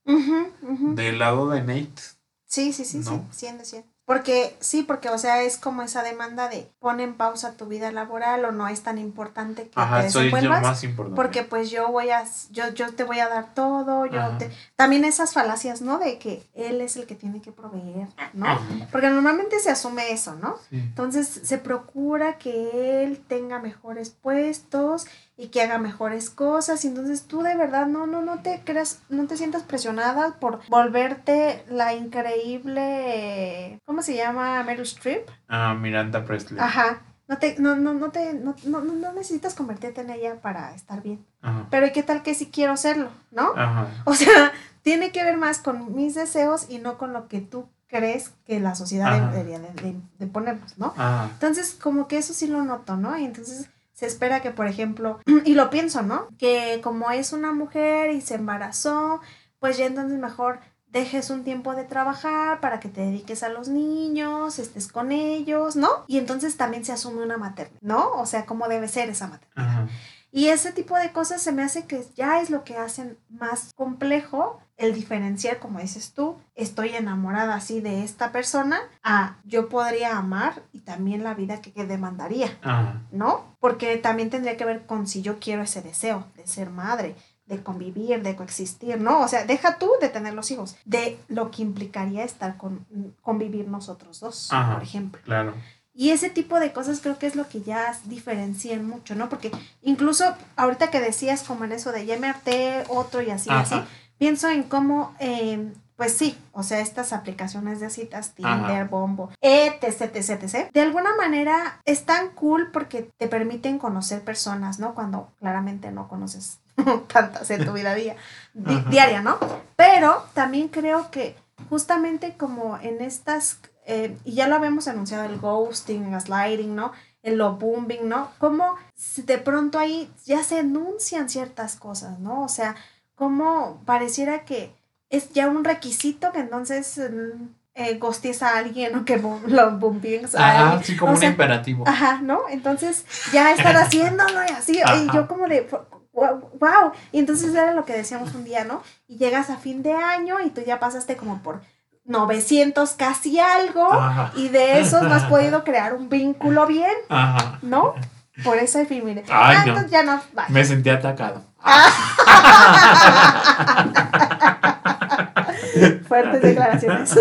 Del 0.95 1.19
lado 1.19 1.51
de 1.51 1.61
Nate. 1.61 2.03
Sí, 2.47 2.73
sí, 2.73 2.85
sí, 2.85 2.99
¿No? 2.99 3.05
sí, 3.05 3.21
siendo, 3.33 3.65
siendo. 3.65 3.89
Porque 4.09 4.57
sí, 4.61 4.85
porque 4.85 5.11
o 5.11 5.19
sea, 5.19 5.43
es 5.43 5.59
como 5.59 5.83
esa 5.83 6.03
demanda 6.03 6.49
de 6.49 6.67
pon 6.79 6.99
en 7.01 7.13
pausa 7.13 7.59
tu 7.59 7.67
vida 7.67 7.93
laboral 7.93 8.43
o 8.47 8.53
no 8.53 8.67
es 8.67 8.83
tan 8.83 8.97
importante 8.97 9.65
que 9.65 9.69
te 9.69 9.81
Ajá, 9.83 9.99
yo 9.99 10.05
desenvuelvas. 10.05 10.63
más 10.63 10.83
importante. 10.83 11.15
Porque 11.15 11.43
pues 11.43 11.69
yo 11.69 11.89
voy 11.89 12.09
a, 12.09 12.25
yo, 12.51 12.71
yo 12.73 12.91
te 12.95 13.05
voy 13.05 13.19
a 13.19 13.29
dar 13.29 13.53
todo, 13.53 14.07
yo 14.07 14.19
Ajá. 14.19 14.39
te... 14.39 14.51
También 14.77 15.05
esas 15.05 15.35
falacias, 15.35 15.83
¿no? 15.83 15.99
De 15.99 16.19
que 16.19 16.43
él 16.55 16.81
es 16.81 16.97
el 16.97 17.05
que 17.05 17.17
tiene 17.17 17.43
que 17.43 17.53
proveer, 17.53 18.09
¿no? 18.33 18.47
Ajá, 18.47 18.63
Porque 18.91 19.11
normalmente 19.11 19.61
se 19.61 19.71
asume 19.71 20.11
eso, 20.11 20.35
¿no? 20.37 20.57
sí. 20.71 20.77
Entonces 20.77 21.29
se 21.45 21.59
procura 21.59 22.39
que 22.39 23.05
él 23.05 23.19
tenga 23.29 23.59
mejores 23.59 24.09
puestos 24.09 25.05
y 25.41 25.49
que 25.49 25.63
haga 25.63 25.79
mejores 25.79 26.29
cosas. 26.29 26.85
Y 26.85 26.89
entonces 26.89 27.23
tú 27.29 27.43
de 27.43 27.55
verdad 27.57 27.87
no, 27.87 28.07
no, 28.07 28.21
no 28.21 28.43
te 28.43 28.61
creas, 28.65 29.01
no 29.09 29.27
te 29.27 29.37
sientas 29.37 29.63
presionada 29.63 30.35
por 30.41 30.61
volverte 30.69 31.65
la 31.71 31.95
increíble, 31.95 33.81
¿cómo 33.87 34.03
se 34.03 34.17
llama? 34.17 34.63
Meryl 34.65 34.83
Streep. 34.83 35.29
Ah, 35.49 35.75
Miranda 35.75 36.25
Presley. 36.25 36.59
Ajá. 36.61 37.03
No 37.29 37.37
te, 37.39 37.57
no, 37.59 37.77
no, 37.77 37.93
no 37.93 38.11
te, 38.11 38.33
no, 38.35 38.55
no, 38.65 38.81
no- 38.81 39.13
necesitas 39.13 39.55
convertirte 39.55 40.01
en 40.01 40.11
ella 40.11 40.37
para 40.41 40.75
estar 40.75 41.03
bien. 41.03 41.25
Ajá. 41.43 41.67
Pero 41.71 41.87
¿y 41.87 41.93
qué 41.93 42.03
tal 42.03 42.23
que 42.23 42.35
si 42.35 42.47
quiero 42.47 42.77
serlo? 42.77 43.11
¿no? 43.31 43.53
Ajá. 43.55 43.89
O 44.07 44.15
sea, 44.15 44.53
tiene 44.83 45.13
que 45.13 45.25
ver 45.25 45.37
más 45.37 45.59
con 45.59 45.95
mis 45.95 46.15
deseos 46.15 46.67
y 46.71 46.79
no 46.79 46.97
con 46.97 47.13
lo 47.13 47.29
que 47.29 47.41
tú 47.43 47.69
crees 47.87 48.31
que 48.47 48.61
la 48.61 48.75
sociedad 48.75 49.13
Ajá. 49.15 49.31
debería 49.31 49.59
de, 49.59 49.69
de- 49.83 50.01
de 50.19 50.27
ponernos, 50.27 50.79
¿no? 50.79 50.95
Ajá. 50.97 51.29
Entonces, 51.33 51.75
como 51.81 52.09
que 52.09 52.17
eso 52.19 52.33
sí 52.33 52.47
lo 52.47 52.63
noto, 52.63 52.97
¿no? 52.97 53.17
Y 53.19 53.25
entonces 53.27 53.69
se 53.99 54.07
espera 54.07 54.41
que, 54.43 54.53
por 54.53 54.69
ejemplo, 54.69 55.19
y 55.45 55.55
lo 55.55 55.71
pienso, 55.71 56.03
¿no? 56.03 56.29
Que 56.39 56.81
como 56.85 57.11
es 57.11 57.33
una 57.33 57.51
mujer 57.51 58.13
y 58.13 58.21
se 58.21 58.37
embarazó, 58.37 59.21
pues 59.59 59.77
ya 59.77 59.87
entonces 59.87 60.21
mejor 60.21 60.61
dejes 60.87 61.31
un 61.31 61.43
tiempo 61.43 61.75
de 61.75 61.83
trabajar 61.83 62.61
para 62.61 62.79
que 62.79 62.89
te 62.89 63.01
dediques 63.01 63.43
a 63.43 63.49
los 63.49 63.67
niños, 63.67 64.61
estés 64.61 64.87
con 64.87 65.11
ellos, 65.11 65.75
¿no? 65.75 65.89
Y 66.07 66.19
entonces 66.19 66.57
también 66.57 66.85
se 66.85 66.93
asume 66.93 67.25
una 67.25 67.39
maternidad, 67.39 67.81
¿no? 67.83 68.13
O 68.13 68.25
sea, 68.25 68.47
cómo 68.47 68.69
debe 68.69 68.87
ser 68.87 69.11
esa 69.11 69.27
maternidad. 69.27 69.89
Y 70.31 70.49
ese 70.49 70.73
tipo 70.73 70.97
de 70.97 71.13
cosas 71.13 71.41
se 71.41 71.53
me 71.53 71.63
hace 71.63 71.87
que 71.87 72.05
ya 72.15 72.41
es 72.41 72.51
lo 72.51 72.65
que 72.65 72.77
hacen 72.77 73.19
más 73.29 73.73
complejo 73.75 74.61
el 74.77 74.95
diferenciar, 74.95 75.59
como 75.59 75.81
dices 75.81 76.13
tú, 76.13 76.37
estoy 76.55 76.91
enamorada 76.91 77.57
así 77.57 77.81
de 77.81 78.05
esta 78.05 78.31
persona, 78.31 78.79
a 79.03 79.39
yo 79.45 79.69
podría 79.69 80.17
amar 80.17 80.63
y 80.73 80.81
también 80.81 81.25
la 81.25 81.35
vida 81.35 81.61
que, 81.61 81.73
que 81.73 81.85
demandaría, 81.85 82.57
Ajá. 82.63 83.03
¿no? 83.11 83.57
Porque 83.59 83.97
también 83.97 84.31
tendría 84.31 84.57
que 84.57 84.65
ver 84.65 84.87
con 84.87 85.09
si 85.09 85.21
yo 85.21 85.41
quiero 85.41 85.63
ese 85.63 85.83
deseo 85.83 86.27
de 86.37 86.47
ser 86.47 86.71
madre, 86.71 87.17
de 87.47 87.63
convivir, 87.63 88.23
de 88.23 88.37
coexistir, 88.37 89.01
¿no? 89.01 89.21
O 89.21 89.29
sea, 89.29 89.45
deja 89.45 89.79
tú 89.79 89.91
de 90.01 90.11
tener 90.11 90.35
los 90.35 90.51
hijos, 90.51 90.77
de 90.85 91.19
lo 91.29 91.51
que 91.51 91.63
implicaría 91.63 92.23
estar 92.23 92.57
con, 92.57 92.87
convivir 93.23 93.67
nosotros 93.67 94.21
dos, 94.21 94.53
Ajá. 94.53 94.75
por 94.75 94.83
ejemplo. 94.83 95.21
Claro. 95.25 95.55
Y 96.01 96.11
ese 96.11 96.31
tipo 96.31 96.61
de 96.61 96.73
cosas 96.73 97.01
creo 97.01 97.19
que 97.19 97.27
es 97.27 97.35
lo 97.35 97.49
que 97.49 97.61
ya 97.63 97.93
diferencian 98.05 98.87
mucho, 98.87 99.17
¿no? 99.17 99.29
Porque 99.29 99.51
incluso 99.83 100.25
ahorita 100.55 100.91
que 100.93 101.01
decías 101.01 101.43
como 101.43 101.65
en 101.65 101.73
eso 101.73 101.91
de 101.91 102.07
ya 102.07 102.17
me 102.19 102.29
harté 102.29 102.85
otro 102.89 103.21
y 103.21 103.31
así, 103.31 103.51
así, 103.51 103.75
pienso 104.17 104.49
en 104.49 104.63
cómo, 104.63 105.13
eh, 105.19 105.73
pues 105.97 106.17
sí, 106.17 106.39
o 106.53 106.63
sea, 106.63 106.79
estas 106.79 107.13
aplicaciones 107.13 107.81
de 107.81 107.91
citas, 107.91 108.31
Tinder, 108.37 108.55
Ajá. 108.83 108.85
Bombo, 108.85 109.31
etc, 109.41 110.03
etc, 110.15 110.31
etc, 110.45 110.71
de 110.73 110.81
alguna 110.83 111.17
manera 111.17 111.81
están 111.85 112.29
cool 112.31 112.71
porque 112.71 113.11
te 113.19 113.27
permiten 113.27 113.81
conocer 113.81 114.23
personas, 114.23 114.79
¿no? 114.79 114.95
Cuando 114.95 115.33
claramente 115.41 115.91
no 115.91 116.07
conoces 116.07 116.61
tantas 117.13 117.51
en 117.51 117.65
tu 117.65 117.73
vida 117.73 117.97
día, 117.97 118.15
di- 118.55 118.73
Ajá. 118.77 118.89
diaria, 118.91 119.21
¿no? 119.23 119.37
Pero 119.75 120.25
también 120.35 120.69
creo 120.69 121.11
que 121.11 121.35
justamente 121.69 122.37
como 122.37 122.79
en 122.79 123.03
estas, 123.03 123.59
eh, 123.89 124.17
y 124.25 124.35
ya 124.35 124.47
lo 124.47 124.55
habíamos 124.57 124.87
anunciado, 124.87 125.25
el 125.25 125.39
ghosting, 125.41 126.05
el 126.05 126.11
gaslighting, 126.13 126.77
¿no? 126.77 126.93
El 127.23 127.39
lo 127.39 127.57
booming, 127.57 128.09
¿no? 128.09 128.31
Como 128.39 128.77
si 128.95 129.23
de 129.23 129.39
pronto 129.39 129.79
ahí 129.79 130.09
ya 130.25 130.45
se 130.45 130.61
enuncian 130.61 131.29
ciertas 131.29 131.75
cosas, 131.77 132.21
¿no? 132.21 132.43
O 132.45 132.49
sea, 132.49 132.77
como 133.17 133.83
pareciera 133.85 134.45
que 134.45 134.73
es 135.11 135.33
ya 135.33 135.49
un 135.49 135.65
requisito 135.65 136.31
que 136.33 136.41
entonces 136.41 136.99
mm, 136.99 137.47
eh, 137.75 137.95
ghosties 137.99 138.43
a 138.43 138.57
alguien 138.59 138.95
o 138.97 139.05
que 139.05 139.17
bo- 139.17 139.41
lo 139.47 139.73
boomings 139.79 140.35
a 140.35 140.47
Ajá, 140.49 140.63
alguien. 140.73 140.85
sí, 140.85 140.97
como 140.97 141.13
O 141.13 141.15
un 141.15 141.21
sea, 141.21 141.31
imperativo. 141.31 141.85
Ajá, 141.87 142.21
¿no? 142.23 142.43
Entonces 142.51 143.05
ya 143.33 143.53
estar 143.53 143.75
haciéndolo 143.85 144.43
y 144.49 144.53
así, 144.53 144.79
y 144.79 145.13
yo 145.15 145.27
como 145.27 145.47
de, 145.49 145.67
wow, 146.13 146.93
y 147.13 147.19
entonces 147.21 147.55
era 147.55 147.73
lo 147.75 147.85
que 147.85 147.93
decíamos 147.95 148.35
un 148.35 148.45
día, 148.45 148.65
¿no? 148.65 148.83
Y 149.07 149.17
llegas 149.17 149.51
a 149.51 149.57
fin 149.57 149.83
de 149.83 149.93
año 149.95 150.41
y 150.41 150.51
tú 150.51 150.61
ya 150.61 150.79
pasaste 150.81 151.17
como 151.17 151.43
por 151.43 151.61
900 152.09 152.91
casi 152.93 153.39
algo, 153.39 153.93
Ajá. 153.93 154.33
y 154.35 154.49
de 154.49 154.81
esos 154.81 155.03
no 155.03 155.15
has 155.15 155.25
podido 155.25 155.63
crear 155.63 155.95
un 155.95 156.09
vínculo 156.09 156.67
bien, 156.67 156.91
Ajá. 157.09 157.59
¿no? 157.63 157.95
Por 158.43 158.57
eso 158.57 158.81
efímero. 158.81 159.23
Ay, 159.29 159.57
ah, 159.59 159.63
no. 159.65 159.69
entonces 159.69 159.91
ya 159.91 160.03
no, 160.05 160.21
va. 160.37 160.47
Me 160.49 160.65
sentí 160.65 160.91
atacado. 160.91 161.43
Fuertes 166.09 166.43
declaraciones. 166.43 167.15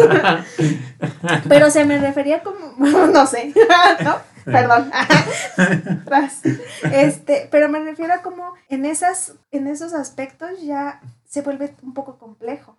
Pero 1.49 1.69
se 1.69 1.85
me 1.85 1.97
refería 1.97 2.41
como, 2.41 2.73
no 3.07 3.27
sé, 3.27 3.53
¿no? 4.03 4.15
Perdón. 4.45 4.89
Este, 6.93 7.49
pero 7.51 7.67
me 7.67 7.81
refiero 7.81 8.13
a 8.13 8.21
como 8.21 8.53
en 8.69 8.85
esas, 8.85 9.33
en 9.51 9.67
esos 9.67 9.93
aspectos 9.93 10.61
ya 10.61 11.01
se 11.27 11.41
vuelve 11.41 11.75
un 11.83 11.93
poco 11.93 12.17
complejo 12.17 12.77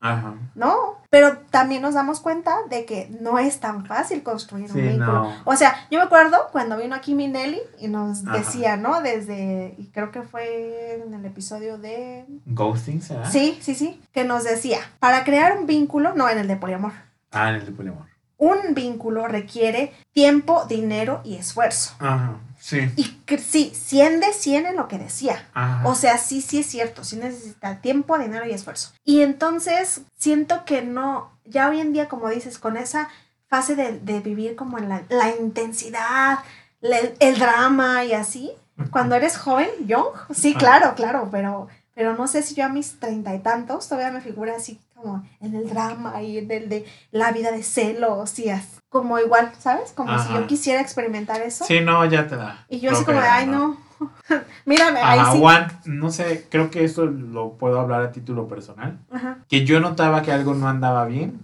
Ajá. 0.00 0.34
¿no? 0.54 0.96
Pero 1.10 1.38
también 1.50 1.80
nos 1.82 1.94
damos 1.94 2.20
cuenta 2.20 2.54
de 2.68 2.84
que 2.84 3.08
no 3.20 3.38
es 3.38 3.60
tan 3.60 3.86
fácil 3.86 4.22
construir 4.22 4.70
un 4.70 4.82
vínculo. 4.82 5.12
no. 5.24 5.32
O 5.44 5.56
sea, 5.56 5.74
yo 5.90 5.98
me 5.98 6.04
acuerdo 6.04 6.36
cuando 6.52 6.76
vino 6.76 6.94
aquí 6.94 7.14
Minelli 7.14 7.60
y 7.78 7.88
nos 7.88 8.24
Ajá. 8.26 8.36
decía, 8.38 8.76
¿no? 8.76 9.00
Desde, 9.00 9.74
y 9.78 9.86
creo 9.86 10.10
que 10.10 10.22
fue 10.22 11.02
en 11.06 11.14
el 11.14 11.24
episodio 11.24 11.78
de 11.78 12.26
Ghosting, 12.46 13.00
¿será? 13.00 13.30
Sí, 13.30 13.58
sí, 13.62 13.74
sí. 13.74 14.00
Que 14.12 14.24
nos 14.24 14.44
decía, 14.44 14.78
para 14.98 15.24
crear 15.24 15.56
un 15.58 15.66
vínculo, 15.66 16.14
no 16.14 16.28
en 16.28 16.38
el 16.38 16.48
de 16.48 16.56
poliamor, 16.56 16.92
Ah, 17.32 17.48
en 17.50 17.56
el 17.56 17.66
de 17.66 17.72
poliamor. 17.72 18.06
un 18.38 18.74
vínculo 18.74 19.26
requiere 19.28 19.92
tiempo, 20.12 20.66
dinero 20.66 21.20
y 21.24 21.36
esfuerzo. 21.36 21.94
Ajá. 22.00 22.34
Sí. 22.66 22.90
Y 22.96 23.04
que 23.26 23.38
sí, 23.38 23.70
100 23.76 24.18
de 24.18 24.32
100 24.32 24.66
en 24.66 24.74
lo 24.74 24.88
que 24.88 24.98
decía. 24.98 25.46
Ajá. 25.54 25.86
O 25.88 25.94
sea, 25.94 26.18
sí, 26.18 26.42
sí 26.42 26.58
es 26.58 26.66
cierto, 26.66 27.04
sí 27.04 27.14
necesita 27.14 27.80
tiempo, 27.80 28.18
dinero 28.18 28.44
y 28.44 28.50
esfuerzo. 28.50 28.90
Y 29.04 29.20
entonces 29.20 30.00
siento 30.18 30.64
que 30.64 30.82
no, 30.82 31.30
ya 31.44 31.68
hoy 31.68 31.80
en 31.80 31.92
día, 31.92 32.08
como 32.08 32.28
dices, 32.28 32.58
con 32.58 32.76
esa 32.76 33.08
fase 33.46 33.76
de, 33.76 34.00
de 34.00 34.18
vivir 34.18 34.56
como 34.56 34.78
en 34.78 34.88
la, 34.88 35.04
la 35.10 35.28
intensidad, 35.36 36.40
la- 36.80 36.98
el 37.20 37.38
drama 37.38 38.04
y 38.04 38.14
así, 38.14 38.50
cuando 38.90 39.14
eres 39.14 39.38
joven, 39.38 39.68
young, 39.86 40.08
sí, 40.34 40.50
Ajá. 40.50 40.58
claro, 40.58 40.94
claro, 40.96 41.28
pero, 41.30 41.68
pero 41.94 42.16
no 42.16 42.26
sé 42.26 42.42
si 42.42 42.56
yo 42.56 42.64
a 42.64 42.68
mis 42.68 42.98
treinta 42.98 43.32
y 43.32 43.38
tantos 43.38 43.88
todavía 43.88 44.10
me 44.10 44.20
figura 44.20 44.56
así 44.56 44.80
como 44.96 45.24
en 45.40 45.54
el 45.54 45.68
drama 45.68 46.20
y 46.20 46.38
en 46.38 46.50
el 46.50 46.68
de 46.68 46.84
la 47.12 47.30
vida 47.30 47.52
de 47.52 47.62
celos 47.62 48.36
y 48.40 48.50
así, 48.50 48.75
como 48.88 49.18
igual, 49.18 49.52
¿sabes? 49.58 49.92
Como 49.92 50.18
si 50.18 50.32
yo 50.32 50.46
quisiera 50.46 50.80
experimentar 50.80 51.40
eso. 51.42 51.64
Sí, 51.64 51.80
no, 51.80 52.04
ya 52.06 52.26
te 52.26 52.36
da. 52.36 52.64
Y 52.68 52.80
yo 52.80 52.92
así 52.92 53.04
como 53.04 53.20
de, 53.20 53.26
ay, 53.26 53.46
no. 53.46 53.86
Mírame, 54.64 55.00
ahí 55.00 55.20
sí. 55.32 55.90
No 55.90 56.10
sé, 56.10 56.46
creo 56.50 56.70
que 56.70 56.84
esto 56.84 57.06
lo 57.06 57.52
puedo 57.54 57.80
hablar 57.80 58.02
a 58.02 58.12
título 58.12 58.48
personal. 58.48 58.98
Ajá. 59.10 59.38
Que 59.48 59.64
yo 59.64 59.80
notaba 59.80 60.22
que 60.22 60.32
algo 60.32 60.54
no 60.54 60.68
andaba 60.68 61.06
bien 61.06 61.40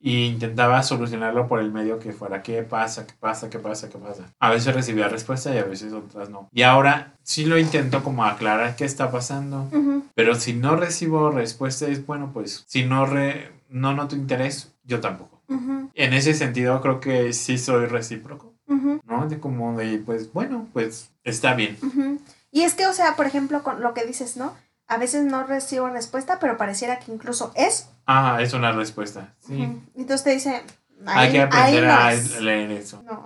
y 0.00 0.26
intentaba 0.26 0.82
solucionarlo 0.82 1.48
por 1.48 1.60
el 1.60 1.72
medio 1.72 1.98
que 1.98 2.12
fuera. 2.12 2.42
¿Qué 2.42 2.62
pasa? 2.62 3.06
¿Qué 3.06 3.14
pasa? 3.18 3.48
¿Qué 3.48 3.58
pasa? 3.58 3.88
¿Qué 3.88 3.98
pasa? 3.98 4.24
A 4.38 4.50
veces 4.50 4.74
recibía 4.74 5.08
respuesta 5.08 5.54
y 5.54 5.58
a 5.58 5.64
veces 5.64 5.92
otras 5.92 6.28
no. 6.28 6.48
Y 6.52 6.62
ahora 6.62 7.14
sí 7.22 7.44
lo 7.44 7.58
intento 7.58 8.02
como 8.02 8.24
aclarar 8.24 8.76
qué 8.76 8.84
está 8.84 9.10
pasando. 9.10 9.68
Pero 10.14 10.34
si 10.34 10.52
no 10.52 10.76
recibo 10.76 11.30
respuesta 11.30 11.86
es 11.86 12.04
bueno, 12.06 12.30
pues 12.32 12.64
si 12.66 12.84
no, 12.84 13.06
re, 13.06 13.52
no 13.68 13.94
noto 13.94 14.16
interés, 14.16 14.74
yo 14.84 15.00
tampoco. 15.00 15.35
En 15.48 16.12
ese 16.12 16.34
sentido 16.34 16.80
creo 16.80 17.00
que 17.00 17.32
sí 17.32 17.58
soy 17.58 17.86
recíproco, 17.86 18.54
ujú, 18.66 19.00
¿no? 19.04 19.28
De 19.28 19.38
como 19.40 19.76
de, 19.76 19.98
pues 19.98 20.32
bueno, 20.32 20.68
pues 20.72 21.10
está 21.24 21.54
bien. 21.54 21.78
Y 22.50 22.62
es 22.62 22.74
que, 22.74 22.86
o 22.86 22.92
sea, 22.92 23.16
por 23.16 23.26
ejemplo, 23.26 23.62
con 23.62 23.80
lo 23.80 23.94
que 23.94 24.04
dices, 24.04 24.36
¿no? 24.36 24.54
a 24.88 24.98
veces 24.98 25.24
no 25.24 25.42
recibo 25.44 25.88
respuesta, 25.88 26.38
pero 26.38 26.56
pareciera 26.56 27.00
que 27.00 27.10
incluso 27.10 27.50
es. 27.56 27.88
Ah, 28.06 28.38
es 28.40 28.52
una 28.52 28.70
respuesta. 28.70 29.34
Sí. 29.44 29.68
Entonces 29.96 30.22
te 30.22 30.30
dice. 30.30 30.62
Hay 31.06 31.26
ahí- 31.26 31.32
que 31.32 31.40
aprender 31.42 31.84
no 31.84 31.92
a 31.92 32.12
es. 32.12 32.40
leer 32.40 32.70
eso. 32.70 33.02
No, 33.02 33.24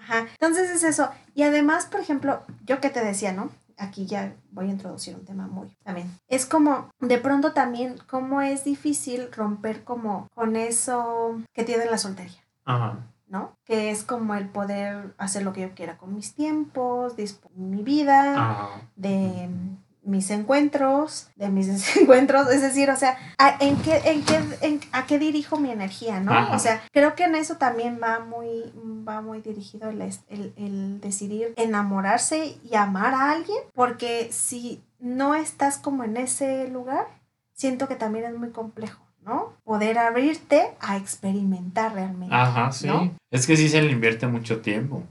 ajá. 0.00 0.26
Entonces 0.32 0.70
es 0.70 0.82
eso. 0.84 1.10
Y 1.34 1.42
además, 1.42 1.84
por 1.84 2.00
ejemplo, 2.00 2.42
yo 2.64 2.80
que 2.80 2.88
te 2.88 3.04
decía, 3.04 3.32
¿no? 3.32 3.50
Aquí 3.82 4.06
ya 4.06 4.36
voy 4.52 4.68
a 4.68 4.70
introducir 4.70 5.16
un 5.16 5.24
tema 5.24 5.48
muy 5.48 5.68
también. 5.82 6.08
Es 6.28 6.46
como, 6.46 6.88
de 7.00 7.18
pronto 7.18 7.52
también, 7.52 7.96
cómo 8.08 8.40
es 8.40 8.62
difícil 8.62 9.30
romper 9.32 9.82
como 9.82 10.28
con 10.34 10.54
eso 10.54 11.40
que 11.52 11.64
tiene 11.64 11.86
la 11.86 11.98
soltería. 11.98 12.40
Ajá. 12.64 12.98
¿no? 13.26 13.56
Que 13.64 13.90
es 13.90 14.04
como 14.04 14.34
el 14.34 14.48
poder 14.50 15.14
hacer 15.16 15.42
lo 15.42 15.54
que 15.54 15.62
yo 15.62 15.74
quiera 15.74 15.96
con 15.96 16.14
mis 16.14 16.34
tiempos, 16.34 17.16
disponer 17.16 17.58
mi 17.58 17.82
vida, 17.82 18.34
Ajá. 18.34 18.68
de 18.94 19.48
mis 20.04 20.30
encuentros, 20.30 21.28
de 21.36 21.48
mis 21.48 21.66
desencuentros, 21.72 22.50
es 22.50 22.60
decir, 22.62 22.90
o 22.90 22.96
sea, 22.96 23.16
¿a, 23.38 23.56
en 23.60 23.76
qué, 23.82 23.96
en 24.04 24.24
qué, 24.24 24.40
en- 24.60 24.80
¿a 24.92 25.06
qué 25.06 25.18
dirijo 25.18 25.58
mi 25.58 25.70
energía, 25.70 26.20
no? 26.20 26.32
Ajá. 26.32 26.56
O 26.56 26.58
sea, 26.58 26.82
creo 26.92 27.14
que 27.14 27.24
en 27.24 27.34
eso 27.36 27.56
también 27.56 28.00
va 28.02 28.18
muy, 28.20 28.72
va 29.06 29.20
muy 29.20 29.40
dirigido 29.40 29.90
el, 29.90 30.00
el, 30.02 30.52
el 30.56 31.00
decidir 31.00 31.54
enamorarse 31.56 32.56
y 32.68 32.74
amar 32.76 33.14
a 33.14 33.30
alguien, 33.30 33.58
porque 33.74 34.28
si 34.32 34.82
no 34.98 35.34
estás 35.34 35.78
como 35.78 36.04
en 36.04 36.16
ese 36.16 36.68
lugar, 36.68 37.06
siento 37.54 37.86
que 37.88 37.94
también 37.96 38.24
es 38.24 38.34
muy 38.36 38.50
complejo, 38.50 39.02
¿no? 39.24 39.52
Poder 39.64 39.98
abrirte 39.98 40.70
a 40.80 40.96
experimentar 40.96 41.94
realmente. 41.94 42.34
Ajá, 42.34 42.72
sí. 42.72 42.86
¿no? 42.86 43.10
Es 43.30 43.46
que 43.46 43.56
sí 43.56 43.68
se 43.68 43.82
le 43.82 43.92
invierte 43.92 44.26
mucho 44.26 44.60
tiempo 44.60 45.02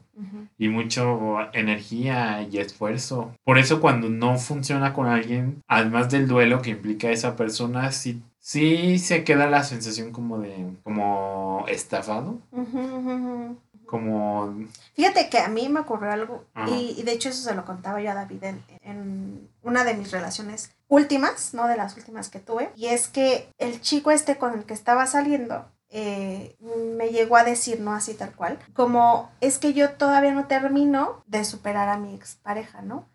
y 0.57 0.69
mucho 0.69 1.39
energía 1.53 2.47
y 2.49 2.59
esfuerzo. 2.59 3.33
Por 3.43 3.57
eso 3.57 3.81
cuando 3.81 4.09
no 4.09 4.37
funciona 4.37 4.93
con 4.93 5.07
alguien, 5.07 5.63
además 5.67 6.09
del 6.11 6.27
duelo 6.27 6.61
que 6.61 6.69
implica 6.71 7.09
esa 7.09 7.35
persona, 7.35 7.91
sí, 7.91 8.21
sí 8.39 8.99
se 8.99 9.23
queda 9.23 9.49
la 9.49 9.63
sensación 9.63 10.11
como 10.11 10.37
de, 10.37 10.67
como 10.83 11.65
estafado, 11.67 12.37
como, 13.85 14.55
Fíjate 14.93 15.29
que 15.29 15.39
a 15.39 15.49
mí 15.49 15.67
me 15.67 15.81
ocurrió 15.81 16.11
algo 16.11 16.45
y, 16.67 16.95
y 16.97 17.03
de 17.03 17.11
hecho 17.11 17.29
eso 17.29 17.41
se 17.41 17.55
lo 17.55 17.65
contaba 17.65 18.01
yo 18.01 18.11
a 18.11 18.15
David 18.15 18.43
en, 18.43 18.63
en 18.83 19.49
una 19.63 19.83
de 19.83 19.93
mis 19.93 20.11
relaciones 20.11 20.71
últimas, 20.87 21.53
no 21.53 21.67
de 21.67 21.77
las 21.77 21.95
últimas 21.97 22.29
que 22.29 22.39
tuve, 22.39 22.71
y 22.75 22.87
es 22.87 23.07
que 23.07 23.49
el 23.57 23.81
chico 23.81 24.11
este 24.11 24.37
con 24.37 24.53
el 24.57 24.65
que 24.65 24.73
estaba 24.73 25.07
saliendo 25.07 25.65
eh, 25.89 26.55
me 26.97 27.09
llegó 27.09 27.35
a 27.35 27.43
decir, 27.43 27.79
no 27.81 27.93
así 27.93 28.13
tal 28.13 28.33
cual, 28.33 28.57
como 28.73 29.29
es 29.41 29.57
que 29.57 29.73
yo 29.73 29.91
todavía 29.91 30.31
no 30.31 30.45
termino 30.47 31.23
de 31.27 31.43
superar 31.45 31.89
a 31.89 31.97
mi 31.97 32.13
expareja, 32.15 32.81
¿no? 32.81 33.07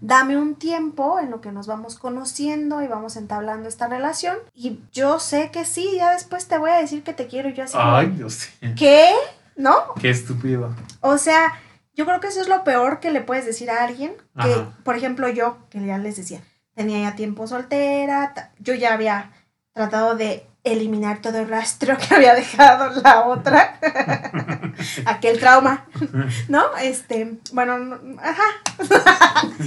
Dame 0.00 0.38
un 0.38 0.54
tiempo 0.54 1.18
en 1.20 1.30
lo 1.30 1.42
que 1.42 1.52
nos 1.52 1.66
vamos 1.66 1.98
conociendo 1.98 2.80
y 2.80 2.86
vamos 2.86 3.16
entablando 3.16 3.68
esta 3.68 3.86
relación 3.86 4.38
y 4.54 4.80
yo 4.92 5.20
sé 5.20 5.50
que 5.50 5.66
sí, 5.66 5.96
ya 5.96 6.12
después 6.12 6.48
te 6.48 6.56
voy 6.56 6.70
a 6.70 6.78
decir 6.78 7.02
que 7.02 7.12
te 7.12 7.26
quiero 7.26 7.50
y 7.50 7.54
yo 7.54 7.64
así. 7.64 7.76
ay, 7.78 8.06
Dios 8.06 8.48
mío, 8.62 8.72
¿Qué? 8.78 9.10
¿No? 9.56 9.74
qué 10.00 10.08
estúpido. 10.08 10.74
O 11.00 11.18
sea, 11.18 11.52
yo 11.98 12.06
creo 12.06 12.20
que 12.20 12.28
eso 12.28 12.40
es 12.40 12.48
lo 12.48 12.62
peor 12.64 13.00
que 13.00 13.10
le 13.10 13.20
puedes 13.20 13.44
decir 13.44 13.70
a 13.70 13.82
alguien. 13.84 14.14
Que, 14.40 14.52
Ajá. 14.52 14.70
por 14.84 14.96
ejemplo, 14.96 15.28
yo, 15.28 15.58
que 15.68 15.84
ya 15.84 15.98
les 15.98 16.16
decía, 16.16 16.40
tenía 16.74 17.10
ya 17.10 17.16
tiempo 17.16 17.46
soltera, 17.48 18.32
yo 18.60 18.72
ya 18.74 18.94
había 18.94 19.32
tratado 19.72 20.14
de 20.14 20.46
eliminar 20.64 21.20
todo 21.20 21.38
el 21.38 21.48
rastro 21.48 21.96
que 21.98 22.14
había 22.14 22.34
dejado 22.34 22.90
la 23.02 23.26
otra, 23.26 23.78
aquel 25.06 25.38
trauma, 25.40 25.86
¿no? 26.48 26.76
Este, 26.80 27.38
bueno, 27.52 27.78
no- 27.78 28.20
ajá. 28.20 28.44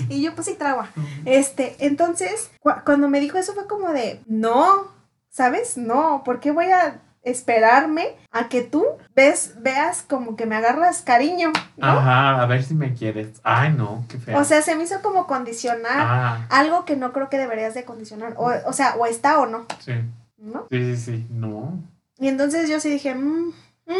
y 0.09 0.21
yo 0.21 0.33
pues 0.33 0.47
sí, 0.47 0.53
trauma. 0.55 0.89
Este, 1.25 1.75
entonces, 1.79 2.49
cu- 2.61 2.71
cuando 2.85 3.09
me 3.09 3.19
dijo 3.19 3.37
eso 3.37 3.53
fue 3.53 3.67
como 3.67 3.89
de, 3.91 4.21
no, 4.25 4.87
¿sabes? 5.29 5.75
No, 5.77 6.23
¿por 6.23 6.39
qué 6.39 6.51
voy 6.51 6.67
a 6.71 7.01
esperarme 7.23 8.15
a 8.31 8.49
que 8.49 8.61
tú 8.61 8.85
ves, 9.15 9.53
veas 9.57 10.01
como 10.01 10.35
que 10.35 10.45
me 10.45 10.55
agarras 10.55 11.01
cariño, 11.01 11.51
¿no? 11.77 11.87
Ajá, 11.87 12.41
a 12.41 12.45
ver 12.45 12.63
si 12.63 12.73
me 12.73 12.93
quieres. 12.93 13.39
Ay, 13.43 13.73
no, 13.73 14.05
qué 14.09 14.17
feo. 14.17 14.37
O 14.39 14.43
sea, 14.43 14.61
se 14.61 14.75
me 14.75 14.83
hizo 14.83 15.01
como 15.01 15.27
condicionar 15.27 15.91
ah, 15.97 16.47
algo 16.49 16.85
que 16.85 16.95
no 16.95 17.13
creo 17.13 17.29
que 17.29 17.37
deberías 17.37 17.73
de 17.73 17.85
condicionar. 17.85 18.33
O, 18.37 18.51
o 18.65 18.73
sea, 18.73 18.95
o 18.97 19.05
está 19.05 19.39
o 19.39 19.45
no, 19.45 19.65
sí, 19.79 19.93
¿no? 20.37 20.67
sí, 20.69 20.95
sí, 20.95 20.97
sí, 20.97 21.27
no. 21.29 21.79
Y 22.17 22.27
entonces 22.27 22.69
yo 22.69 22.79
sí 22.79 22.89
dije, 22.89 23.15
mm, 23.15 23.53
mm, 23.87 23.93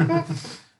mm, 0.00 0.24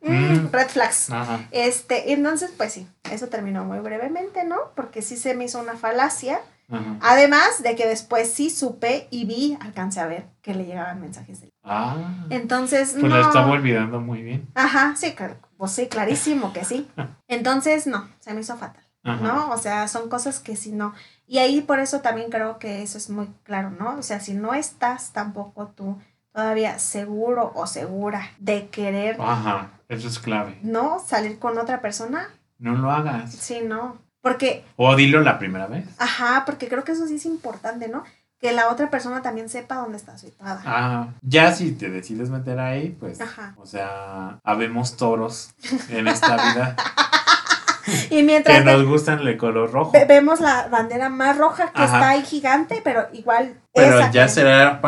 Mm. 0.02 0.48
red 0.50 0.68
flags. 0.68 1.10
Ajá. 1.10 1.40
Este, 1.50 2.08
y 2.08 2.12
entonces, 2.12 2.50
pues 2.56 2.72
sí, 2.72 2.88
eso 3.10 3.28
terminó 3.28 3.64
muy 3.64 3.80
brevemente, 3.80 4.44
¿no? 4.44 4.56
Porque 4.74 5.02
sí 5.02 5.16
se 5.16 5.34
me 5.34 5.44
hizo 5.44 5.60
una 5.60 5.76
falacia. 5.76 6.40
Ajá. 6.70 6.96
Además 7.02 7.62
de 7.62 7.74
que 7.76 7.86
después 7.86 8.32
sí 8.32 8.48
supe 8.50 9.08
y 9.10 9.24
vi, 9.24 9.58
alcancé 9.60 10.00
a 10.00 10.06
ver 10.06 10.26
que 10.42 10.54
le 10.54 10.64
llegaban 10.66 11.00
mensajes 11.00 11.40
de 11.40 11.46
él. 11.46 11.52
Ah, 11.64 12.26
Entonces, 12.30 12.90
pues 12.92 13.02
no. 13.02 13.16
lo 13.16 13.20
estaba 13.20 13.50
olvidando 13.50 14.00
muy 14.00 14.22
bien. 14.22 14.48
Ajá, 14.54 14.94
sí, 14.96 15.12
claro, 15.14 15.36
pues 15.56 15.72
sí, 15.72 15.88
clarísimo 15.88 16.52
que 16.52 16.64
sí. 16.64 16.88
Entonces, 17.28 17.86
no, 17.86 18.08
se 18.20 18.32
me 18.34 18.40
hizo 18.40 18.56
fatal, 18.56 18.84
Ajá. 19.02 19.22
¿no? 19.22 19.50
O 19.50 19.58
sea, 19.58 19.88
son 19.88 20.08
cosas 20.08 20.38
que 20.40 20.56
si 20.56 20.72
no. 20.72 20.94
Y 21.26 21.38
ahí 21.38 21.60
por 21.60 21.78
eso 21.80 22.00
también 22.00 22.30
creo 22.30 22.58
que 22.58 22.82
eso 22.82 22.98
es 22.98 23.10
muy 23.10 23.28
claro, 23.44 23.70
¿no? 23.70 23.96
O 23.98 24.02
sea, 24.02 24.20
si 24.20 24.34
no 24.34 24.54
estás 24.54 25.12
tampoco 25.12 25.68
tú 25.68 25.98
todavía 26.32 26.78
seguro 26.78 27.52
o 27.54 27.66
segura 27.66 28.30
de 28.38 28.68
querer, 28.68 29.16
Ajá, 29.20 29.70
eso 29.88 30.06
es 30.08 30.18
clave. 30.20 30.58
¿no? 30.62 30.98
Salir 31.00 31.38
con 31.40 31.58
otra 31.58 31.80
persona, 31.80 32.30
No 32.58 32.74
lo 32.76 32.90
hagas. 32.90 33.32
sí, 33.32 33.60
no. 33.64 33.98
Porque, 34.22 34.64
O 34.76 34.94
dilo 34.96 35.20
la 35.22 35.38
primera 35.38 35.66
vez. 35.66 35.86
ajá, 35.98 36.44
porque 36.46 36.68
creo 36.68 36.84
que 36.84 36.92
eso 36.92 37.06
sí 37.06 37.16
es 37.16 37.24
importante, 37.26 37.88
¿no? 37.88 38.04
Que 38.38 38.52
la 38.52 38.68
otra 38.70 38.88
persona 38.90 39.20
también 39.22 39.48
sepa 39.48 39.76
dónde 39.76 39.96
está 39.98 40.16
situada. 40.18 40.62
Ah, 40.64 41.08
ya 41.22 41.52
si 41.52 41.72
te 41.72 41.90
decides 41.90 42.30
meter 42.30 42.58
ahí, 42.58 42.90
pues, 42.98 43.20
Ajá. 43.20 43.54
o 43.58 43.66
sea, 43.66 44.40
habemos 44.44 44.96
toros 44.96 45.50
en 45.90 46.08
esta 46.08 46.36
vida 46.36 46.76
Y 48.06 48.08
que 48.08 48.22
mientras 48.22 48.64
nos 48.64 48.84
gustan 48.86 49.20
el 49.26 49.36
color 49.36 49.72
rojo. 49.72 49.90
ve- 49.92 50.04
vemos 50.04 50.40
la 50.40 50.68
bandera 50.68 51.08
más 51.08 51.36
roja 51.38 51.72
que 51.72 51.82
Ajá. 51.82 51.96
está 51.96 52.08
ahí 52.10 52.22
gigante, 52.22 52.80
pero 52.84 53.08
igual 53.12 53.54
Pero 53.74 53.98
esa 53.98 54.10
ya 54.10 54.24
que- 54.26 54.32
será 54.32 54.80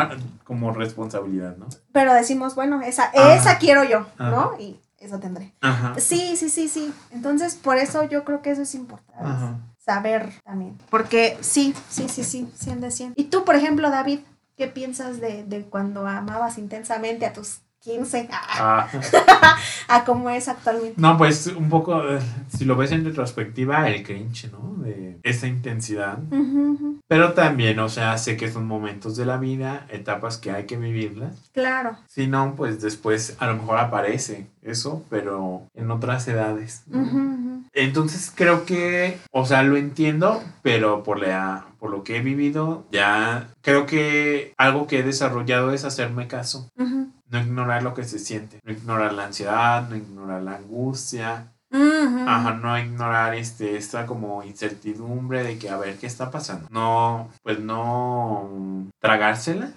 como 0.43 0.71
responsabilidad, 0.73 1.57
¿no? 1.57 1.67
pero 1.91 2.13
decimos, 2.13 2.55
bueno, 2.55 2.81
esa, 2.81 3.05
Ajá. 3.05 3.35
esa 3.35 3.57
quiero 3.57 3.83
yo, 3.83 4.05
¿no? 4.19 4.53
Y 4.59 4.79
eso 5.05 5.19
tendré. 5.19 5.53
Ajá. 5.61 5.95
Sí, 5.99 6.35
sí, 6.37 6.49
sí, 6.49 6.67
sí. 6.67 6.93
Entonces, 7.11 7.55
por 7.55 7.77
eso 7.77 8.03
yo 8.03 8.23
creo 8.23 8.41
que 8.41 8.51
eso 8.51 8.61
es 8.61 8.75
importante. 8.75 9.23
Ajá. 9.23 9.59
Saber 9.77 10.31
también. 10.43 10.77
Porque 10.89 11.37
sí, 11.41 11.73
sí, 11.89 12.07
sí, 12.07 12.23
sí, 12.23 12.49
100 12.55 12.81
de 12.81 12.91
100. 12.91 13.13
Y 13.15 13.25
tú, 13.25 13.43
por 13.43 13.55
ejemplo, 13.55 13.89
David, 13.89 14.19
¿qué 14.55 14.67
piensas 14.67 15.19
de, 15.19 15.43
de 15.43 15.63
cuando 15.63 16.07
amabas 16.07 16.57
intensamente 16.57 17.25
a 17.25 17.33
tus 17.33 17.61
15? 17.83 18.29
A, 18.31 18.87
Ah. 19.45 19.57
a 19.89 20.05
cómo 20.05 20.29
es 20.29 20.47
actualmente. 20.47 20.93
No, 20.97 21.17
pues 21.17 21.47
un 21.47 21.69
poco, 21.69 22.01
eh, 22.07 22.19
si 22.55 22.65
lo 22.65 22.75
ves 22.75 22.91
en 22.91 23.03
retrospectiva, 23.03 23.89
el 23.89 24.03
cringe, 24.03 24.49
¿no? 24.51 24.81
De 24.83 25.19
esa 25.23 25.47
intensidad. 25.47 26.19
Pero 27.07 27.33
también, 27.33 27.79
o 27.79 27.89
sea, 27.89 28.17
sé 28.17 28.37
que 28.37 28.51
son 28.51 28.65
momentos 28.67 29.15
de 29.17 29.25
la 29.25 29.37
vida, 29.37 29.85
etapas 29.89 30.37
que 30.37 30.51
hay 30.51 30.65
que 30.65 30.77
vivirlas. 30.77 31.49
Claro. 31.53 31.97
Si 32.07 32.27
no, 32.27 32.53
pues 32.55 32.81
después 32.81 33.35
a 33.39 33.47
lo 33.47 33.55
mejor 33.55 33.77
aparece 33.79 34.47
eso, 34.61 35.03
pero 35.09 35.63
en 35.75 35.91
otras 35.91 36.27
edades. 36.27 36.83
Entonces 37.73 38.31
creo 38.33 38.65
que, 38.65 39.17
o 39.31 39.45
sea, 39.45 39.63
lo 39.63 39.77
entiendo, 39.77 40.41
pero 40.61 41.03
por, 41.03 41.19
la, 41.19 41.65
por 41.79 41.89
lo 41.91 42.03
que 42.03 42.17
he 42.17 42.21
vivido, 42.21 42.85
ya 42.91 43.49
creo 43.61 43.85
que 43.85 44.53
algo 44.57 44.87
que 44.87 44.99
he 44.99 45.03
desarrollado 45.03 45.73
es 45.73 45.83
hacerme 45.85 46.27
caso. 46.27 46.69
No 47.33 47.39
ignorar 47.39 47.81
lo 47.81 47.95
que 47.95 48.03
se 48.03 48.19
siente, 48.19 48.59
no 48.63 48.71
ignorar 48.71 49.11
la 49.11 49.25
ansiedad, 49.25 49.89
no 49.89 49.95
ignorar 49.95 50.43
la 50.43 50.57
angustia. 50.57 51.51
Ajá, 51.71 52.53
no 52.53 52.77
ignorar 52.77 53.33
este, 53.33 53.75
esta 53.75 54.05
como 54.05 54.43
incertidumbre 54.43 55.43
de 55.43 55.57
que 55.57 55.67
a 55.67 55.77
ver 55.77 55.97
qué 55.97 56.05
está 56.05 56.29
pasando. 56.29 56.67
No, 56.69 57.29
pues 57.41 57.59
no 57.59 58.87
tragársela 58.99 59.71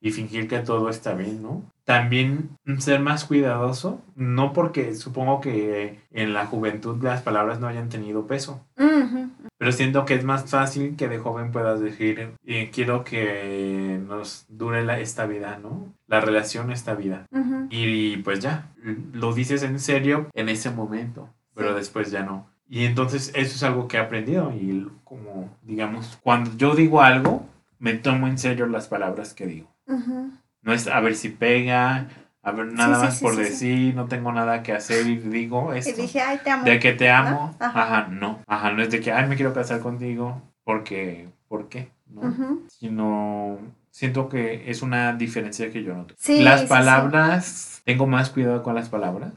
y 0.00 0.10
fingir 0.10 0.48
que 0.48 0.58
todo 0.58 0.90
está 0.90 1.14
bien, 1.14 1.40
¿no? 1.40 1.62
También 1.90 2.50
ser 2.78 3.00
más 3.00 3.24
cuidadoso, 3.24 4.00
no 4.14 4.52
porque 4.52 4.94
supongo 4.94 5.40
que 5.40 5.98
en 6.12 6.32
la 6.34 6.46
juventud 6.46 7.02
las 7.02 7.22
palabras 7.22 7.58
no 7.58 7.66
hayan 7.66 7.88
tenido 7.88 8.28
peso, 8.28 8.64
Ujú. 8.78 9.28
pero 9.58 9.72
siento 9.72 10.04
que 10.04 10.14
es 10.14 10.22
más 10.24 10.48
fácil 10.48 10.94
que 10.96 11.08
de 11.08 11.18
joven 11.18 11.50
puedas 11.50 11.80
decir, 11.80 12.34
eh, 12.46 12.70
quiero 12.72 13.02
que 13.02 14.00
nos 14.06 14.46
dure 14.48 14.84
la, 14.84 15.00
esta 15.00 15.26
vida, 15.26 15.58
¿no? 15.60 15.92
La 16.06 16.20
relación 16.20 16.70
esta 16.70 16.94
vida. 16.94 17.26
Y 17.70 18.18
pues 18.18 18.38
ya, 18.38 18.68
lo 19.12 19.32
dices 19.34 19.64
en 19.64 19.80
serio 19.80 20.28
en 20.34 20.48
ese 20.48 20.70
momento, 20.70 21.28
pero 21.54 21.70
Sí. 21.70 21.74
después 21.76 22.10
ya 22.12 22.22
no. 22.22 22.46
Y 22.68 22.84
entonces 22.84 23.32
eso 23.34 23.56
es 23.56 23.62
algo 23.64 23.88
que 23.88 23.96
he 23.96 24.00
aprendido 24.00 24.52
y 24.52 24.86
como, 25.02 25.50
digamos, 25.62 26.18
cuando 26.22 26.56
yo 26.56 26.76
digo 26.76 27.02
algo, 27.02 27.46
me 27.80 27.94
tomo 27.94 28.28
en 28.28 28.38
serio 28.38 28.66
las 28.66 28.86
palabras 28.86 29.34
que 29.34 29.46
digo. 29.48 29.68
Ujú. 29.88 30.30
No 30.62 30.72
es 30.72 30.86
a 30.86 31.00
ver 31.00 31.14
si 31.16 31.30
pega, 31.30 32.08
a 32.42 32.52
ver 32.52 32.72
nada 32.72 32.96
sí, 32.96 33.02
más 33.02 33.18
sí, 33.18 33.24
por 33.24 33.34
sí, 33.34 33.40
decir, 33.42 33.94
no 33.94 34.06
tengo 34.06 34.32
nada 34.32 34.62
que 34.62 34.72
hacer 34.72 35.06
y 35.06 35.16
digo 35.16 35.74
Y 35.74 35.78
esto. 35.78 36.00
dije, 36.00 36.20
ay, 36.20 36.38
te 36.44 36.50
amo. 36.50 36.64
De 36.64 36.78
que 36.78 36.92
te 36.92 37.10
amo, 37.10 37.54
Ajá. 37.58 37.82
ajá. 37.82 38.08
no. 38.08 38.40
Ajá, 38.46 38.72
no 38.72 38.82
es 38.82 38.90
de 38.90 39.00
que, 39.00 39.12
ay, 39.12 39.26
me 39.28 39.36
quiero 39.36 39.52
casar 39.54 39.80
contigo. 39.80 40.42
porque, 40.64 41.28
¿por 41.48 41.68
qué? 41.68 41.88
¿no? 42.08 42.58
Sino 42.68 43.58
siento 43.90 44.28
que 44.28 44.70
es 44.70 44.82
una 44.82 45.14
diferencia 45.14 45.70
que 45.72 45.82
yo 45.82 45.94
noto. 45.94 46.14
Sí, 46.18 46.40
las 46.42 46.62
palabras, 46.62 47.82
tengo 47.84 48.06
más 48.06 48.30
cuidado 48.30 48.62
con 48.62 48.74
las 48.74 48.88
palabras, 48.88 49.32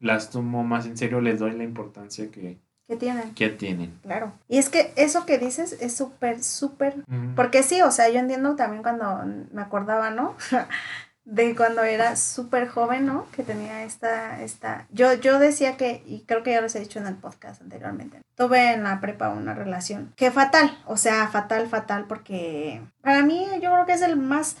las 0.00 0.30
tomo 0.30 0.64
más 0.64 0.86
en 0.86 0.96
serio, 0.96 1.20
les 1.20 1.38
doy 1.38 1.52
la 1.52 1.64
importancia 1.64 2.30
que, 2.30 2.58
¿Qué 2.86 2.96
tienen? 2.96 3.34
que 3.34 3.48
tienen. 3.48 3.98
Claro. 4.02 4.32
Y 4.48 4.58
es 4.58 4.68
que 4.68 4.92
eso 4.96 5.24
que 5.24 5.38
dices 5.38 5.72
es 5.80 5.96
súper, 5.96 6.42
súper. 6.42 6.96
Porque 7.34 7.62
sí, 7.62 7.80
o 7.82 7.90
sea, 7.90 8.08
yo 8.10 8.18
entiendo 8.18 8.56
también 8.56 8.82
cuando 8.82 9.22
me 9.52 9.62
acordaba, 9.62 10.10
¿no? 10.10 10.34
De 11.24 11.56
cuando 11.56 11.82
era 11.82 12.16
súper 12.16 12.68
joven, 12.68 13.06
¿no? 13.06 13.24
Que 13.32 13.42
tenía 13.42 13.84
esta, 13.84 14.42
esta... 14.42 14.86
Yo, 14.90 15.14
yo 15.14 15.38
decía 15.38 15.78
que, 15.78 16.02
y 16.06 16.20
creo 16.26 16.42
que 16.42 16.50
ya 16.52 16.60
les 16.60 16.76
he 16.76 16.80
dicho 16.80 16.98
en 16.98 17.06
el 17.06 17.14
podcast 17.14 17.62
anteriormente, 17.62 18.20
tuve 18.34 18.74
en 18.74 18.82
la 18.84 19.00
prepa 19.00 19.30
una 19.30 19.54
relación 19.54 20.12
que 20.16 20.30
fatal, 20.30 20.78
o 20.84 20.98
sea, 20.98 21.26
fatal, 21.28 21.66
fatal, 21.68 22.04
porque 22.06 22.82
para 23.00 23.22
mí 23.22 23.46
yo 23.62 23.72
creo 23.72 23.86
que 23.86 23.94
es 23.94 24.02
el 24.02 24.18
más 24.18 24.56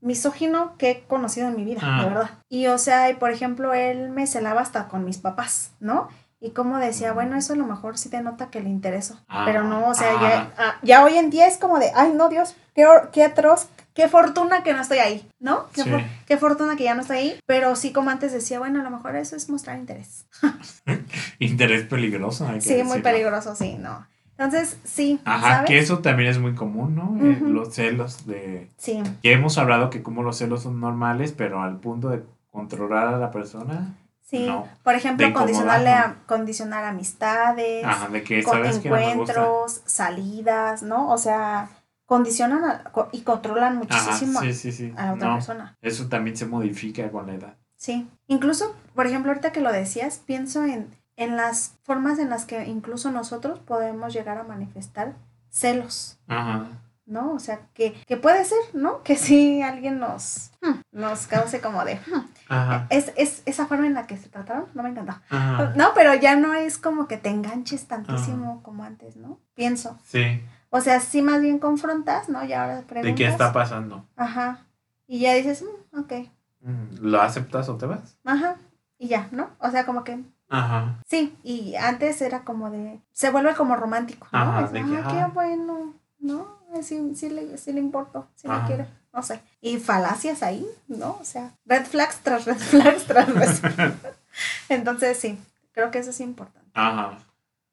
misógino 0.00 0.76
que 0.76 0.90
he 0.90 1.02
conocido 1.04 1.46
en 1.48 1.54
mi 1.56 1.64
vida, 1.64 1.80
Ah. 1.84 2.02
de 2.02 2.08
verdad. 2.08 2.30
Y 2.48 2.66
o 2.66 2.78
sea, 2.78 3.10
y 3.10 3.14
por 3.14 3.30
ejemplo, 3.30 3.72
él 3.74 4.10
me 4.10 4.26
celaba 4.26 4.60
hasta 4.60 4.88
con 4.88 5.04
mis 5.04 5.18
papás, 5.18 5.70
¿no? 5.78 6.08
Y 6.40 6.50
como 6.50 6.78
decía, 6.78 7.12
bueno, 7.12 7.36
eso 7.36 7.54
a 7.54 7.56
lo 7.56 7.66
mejor 7.66 7.98
sí 7.98 8.08
te 8.10 8.22
nota 8.22 8.48
que 8.48 8.60
le 8.60 8.68
interesó. 8.68 9.18
Ah, 9.28 9.42
pero 9.44 9.64
no, 9.64 9.88
o 9.88 9.94
sea, 9.94 10.12
ah. 10.16 10.20
ya, 10.22 10.52
ah, 10.56 10.74
ya 10.82 11.04
hoy 11.04 11.16
en 11.18 11.30
día 11.30 11.46
es 11.48 11.56
como 11.58 11.78
de, 11.80 11.90
ay, 11.96 12.12
no, 12.14 12.28
Dios, 12.28 12.54
qué, 12.76 12.86
qué 13.12 13.24
atroz, 13.24 13.68
qué 13.92 14.08
fortuna 14.08 14.62
que 14.62 14.72
no 14.72 14.80
estoy 14.80 14.98
ahí, 14.98 15.28
¿no? 15.40 15.66
Qué, 15.72 15.82
Sí. 15.82 15.90
for- 15.90 16.02
qué 16.26 16.36
fortuna 16.36 16.76
que 16.76 16.84
ya 16.84 16.94
no 16.94 17.00
estoy 17.02 17.16
ahí. 17.16 17.40
Pero 17.46 17.74
sí, 17.74 17.92
como 17.92 18.10
antes 18.10 18.32
decía, 18.32 18.60
bueno, 18.60 18.80
a 18.80 18.84
lo 18.84 18.90
mejor 18.90 19.16
eso 19.16 19.34
es 19.34 19.50
mostrar 19.50 19.78
interés. 19.78 20.26
Interés 21.40 21.84
peligroso. 21.84 22.46
hay 22.46 22.54
que 22.56 22.60
Sí, 22.60 22.82
muy 22.84 23.00
peligroso, 23.02 23.54
sí, 23.56 23.76
no. 23.78 24.06
Entonces, 24.36 24.78
sí, 24.84 25.20
Ajá, 25.24 25.54
¿sabes? 25.54 25.68
que 25.68 25.78
eso 25.80 25.98
también 25.98 26.30
es 26.30 26.38
muy 26.38 26.54
común, 26.54 26.94
¿no? 26.94 27.16
Eh, 27.20 27.38
los 27.42 27.74
celos 27.74 28.24
de... 28.28 28.68
Sí, 28.76 29.02
Ya 29.24 29.32
hemos 29.32 29.58
hablado 29.58 29.90
que 29.90 30.04
como 30.04 30.22
los 30.22 30.38
celos 30.38 30.62
son 30.62 30.78
normales, 30.78 31.32
pero 31.36 31.60
al 31.60 31.78
punto 31.80 32.08
de 32.10 32.22
controlar 32.52 33.08
a 33.08 33.18
la 33.18 33.32
persona, 33.32 33.96
sí. 34.28 34.46
No. 34.46 34.68
Por 34.82 34.94
ejemplo, 34.94 35.32
condicionarle 35.32 35.90
a, 35.90 36.16
condicionar 36.26 36.84
amistades. 36.84 37.84
ajá, 37.84 38.08
de 38.08 38.22
que 38.22 38.42
con 38.42 38.54
sabes 38.54 38.78
que 38.78 38.90
no 38.90 38.96
encuentros, 38.98 39.80
salidas, 39.86 40.82
¿no? 40.82 41.10
O 41.10 41.18
sea, 41.18 41.70
condicionan 42.06 42.64
a- 42.64 42.84
y 43.12 43.20
controlan 43.22 43.82
Ajá, 43.88 44.02
muchísimo 44.04 44.40
sí, 44.40 44.54
sí, 44.54 44.72
sí. 44.72 44.94
a 44.96 45.06
la 45.06 45.14
otra 45.14 45.28
No, 45.28 45.34
persona. 45.34 45.76
eso 45.82 46.08
también 46.08 46.36
se 46.36 46.46
modifica 46.46 47.10
con 47.10 47.26
la 47.26 47.34
edad. 47.34 47.54
Sí. 47.76 48.08
Incluso, 48.26 48.74
por 48.94 49.06
ejemplo, 49.06 49.30
ahorita 49.30 49.52
que 49.52 49.60
lo 49.60 49.70
decías, 49.72 50.20
pienso 50.24 50.64
en, 50.64 50.88
en 51.16 51.36
las 51.36 51.74
formas 51.84 52.18
en 52.18 52.28
las 52.30 52.44
que 52.44 52.64
incluso 52.66 53.10
nosotros 53.10 53.58
podemos 53.60 54.12
llegar 54.12 54.38
a 54.38 54.42
manifestar 54.44 55.14
celos, 55.50 56.18
Ajá. 56.28 56.66
¿No? 57.08 57.32
O 57.32 57.38
sea, 57.38 57.60
que, 57.74 57.92
que 58.06 58.16
puede 58.16 58.44
ser, 58.44 58.58
¿no? 58.74 59.02
Que 59.02 59.16
sí 59.16 59.62
alguien 59.62 59.98
nos, 59.98 60.52
hmm, 60.62 60.80
nos 60.92 61.26
cause 61.26 61.60
como 61.60 61.84
de... 61.84 61.96
hmm. 61.96 62.26
Ajá. 62.50 62.86
Es, 62.90 63.12
es 63.16 63.42
esa 63.46 63.66
forma 63.66 63.86
en 63.86 63.94
la 63.94 64.06
que 64.06 64.16
se 64.16 64.28
trataron, 64.28 64.66
no 64.74 64.82
me 64.82 64.90
encantó. 64.90 65.14
Ajá. 65.30 65.72
No, 65.76 65.88
pero 65.94 66.14
ya 66.14 66.36
no 66.36 66.54
es 66.54 66.78
como 66.78 67.08
que 67.08 67.16
te 67.16 67.28
enganches 67.30 67.86
tantísimo 67.88 68.62
como 68.62 68.84
antes, 68.84 69.16
¿no? 69.16 69.40
Pienso. 69.54 69.98
Sí. 70.04 70.42
O 70.70 70.80
sea, 70.80 71.00
sí 71.00 71.22
más 71.22 71.40
bien 71.40 71.58
confrontas, 71.58 72.28
¿no? 72.28 72.44
Y 72.44 72.52
ahora 72.52 72.82
preguntas. 72.82 73.02
¿De 73.04 73.14
qué 73.14 73.26
está 73.26 73.52
pasando? 73.52 74.06
Ajá. 74.16 74.66
Y 75.06 75.20
ya 75.20 75.34
dices, 75.34 75.62
"Mm, 75.62 76.00
ok. 76.00 76.12
Mm, 76.60 76.96
¿Lo 77.00 77.22
aceptas 77.22 77.68
o 77.70 77.76
te 77.76 77.86
vas? 77.86 78.18
Ajá. 78.24 78.56
Y 78.98 79.08
ya, 79.08 79.28
¿no? 79.30 79.48
O 79.60 79.70
sea, 79.70 79.86
como 79.86 80.04
que 80.04 80.22
Ajá. 80.50 80.98
sí. 81.06 81.36
Y 81.42 81.74
antes 81.76 82.20
era 82.20 82.40
como 82.44 82.70
de. 82.70 83.00
Se 83.12 83.30
vuelve 83.30 83.54
como 83.54 83.76
romántico, 83.76 84.26
¿no? 84.32 84.38
Ajá, 84.38 84.64
Es, 84.66 84.72
de 84.72 84.80
"Ah, 84.80 84.84
que, 84.84 84.90
qué 85.14 85.20
ah". 85.20 85.30
bueno, 85.32 85.94
¿no? 86.18 86.57
Sí, 86.82 87.14
sí, 87.14 87.30
le, 87.30 87.56
sí 87.58 87.72
le 87.72 87.80
importo, 87.80 88.28
sí 88.34 88.46
Ajá. 88.48 88.66
quiere. 88.66 88.86
No 89.12 89.22
sé. 89.22 89.40
Y 89.60 89.78
falacias 89.78 90.42
ahí, 90.42 90.66
¿no? 90.86 91.18
O 91.20 91.24
sea, 91.24 91.52
red 91.64 91.86
flags 91.86 92.18
tras 92.22 92.44
red 92.44 92.56
flags 92.58 93.04
tras 93.04 93.28
red 93.34 93.50
flags. 93.50 93.98
Entonces, 94.68 95.18
sí. 95.18 95.38
Creo 95.72 95.90
que 95.90 95.98
eso 95.98 96.10
es 96.10 96.20
importante. 96.20 96.70
Ajá. 96.74 97.18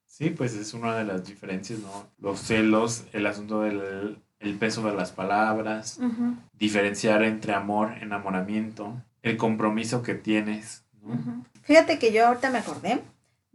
Sí, 0.05 0.29
pues 0.29 0.53
es 0.53 0.73
una 0.73 0.95
de 0.95 1.03
las 1.03 1.25
diferencias, 1.25 1.79
¿no? 1.79 2.08
Los 2.19 2.39
celos, 2.39 3.03
el 3.12 3.25
asunto 3.25 3.62
del 3.62 4.17
el 4.39 4.58
peso 4.58 4.84
de 4.84 4.93
las 4.93 5.12
palabras, 5.12 5.99
diferenciar 6.53 7.23
entre 7.23 7.53
amor, 7.53 7.93
enamoramiento, 8.01 9.01
el 9.23 9.38
compromiso 9.38 10.03
que 10.03 10.13
tienes. 10.13 10.84
Fíjate 11.63 11.99
que 11.99 12.13
yo 12.13 12.27
ahorita 12.27 12.49
me 12.51 12.60
acordé 12.60 13.01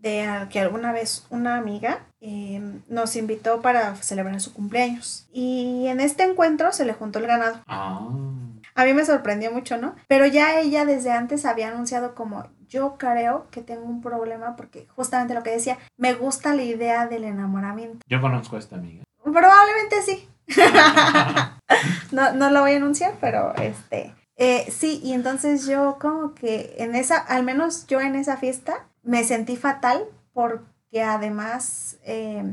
de 0.01 0.47
que 0.51 0.61
alguna 0.61 0.93
vez 0.93 1.27
una 1.31 1.57
amiga 1.57 2.01
eh, 2.21 2.61
nos 2.89 3.17
invitó 3.17 3.61
para 3.61 3.95
celebrar 3.97 4.41
su 4.41 4.53
cumpleaños. 4.53 5.27
Y 5.33 5.87
en 5.87 6.01
este 6.01 6.25
encuentro 6.25 6.73
se 6.73 6.85
le 6.85 6.93
juntó 6.95 7.19
el 7.19 7.27
ganado. 7.27 7.61
Ah. 7.67 8.09
A 8.75 8.85
mí 8.85 8.95
me 8.95 9.05
sorprendió 9.05 9.53
mucho, 9.53 9.77
¿no? 9.77 9.95
Pero 10.09 10.27
ya 10.27 10.59
ella 10.59 10.85
desde 10.85 11.11
antes 11.13 11.45
había 11.45 11.69
anunciado 11.69 12.15
como 12.15 12.45
yo 12.69 12.97
creo 12.99 13.49
que 13.51 13.63
tengo 13.63 13.85
un 13.85 14.01
problema 14.01 14.57
porque 14.57 14.87
justamente 14.95 15.35
lo 15.35 15.43
que 15.43 15.51
decía, 15.51 15.77
me 15.97 16.15
gusta 16.15 16.55
la 16.55 16.63
idea 16.63 17.07
del 17.07 17.25
enamoramiento. 17.25 17.99
Yo 18.09 18.21
conozco 18.21 18.57
a 18.57 18.61
esta 18.61 18.77
amiga. 18.77 19.03
Probablemente 19.23 20.03
sí. 20.03 20.29
no, 22.13 22.33
no 22.33 22.51
lo 22.51 22.61
voy 22.61 22.73
a 22.73 22.77
anunciar, 22.77 23.15
pero 23.21 23.55
este. 23.57 24.15
eh, 24.37 24.67
sí, 24.71 25.01
y 25.03 25.13
entonces 25.13 25.67
yo 25.67 25.99
como 26.01 26.35
que 26.35 26.75
en 26.79 26.95
esa, 26.95 27.19
al 27.19 27.43
menos 27.43 27.87
yo 27.87 28.01
en 28.01 28.15
esa 28.15 28.37
fiesta, 28.37 28.87
me 29.03 29.25
sentí 29.25 29.57
fatal 29.57 30.05
porque 30.33 31.03
además, 31.03 31.99
eh, 32.05 32.45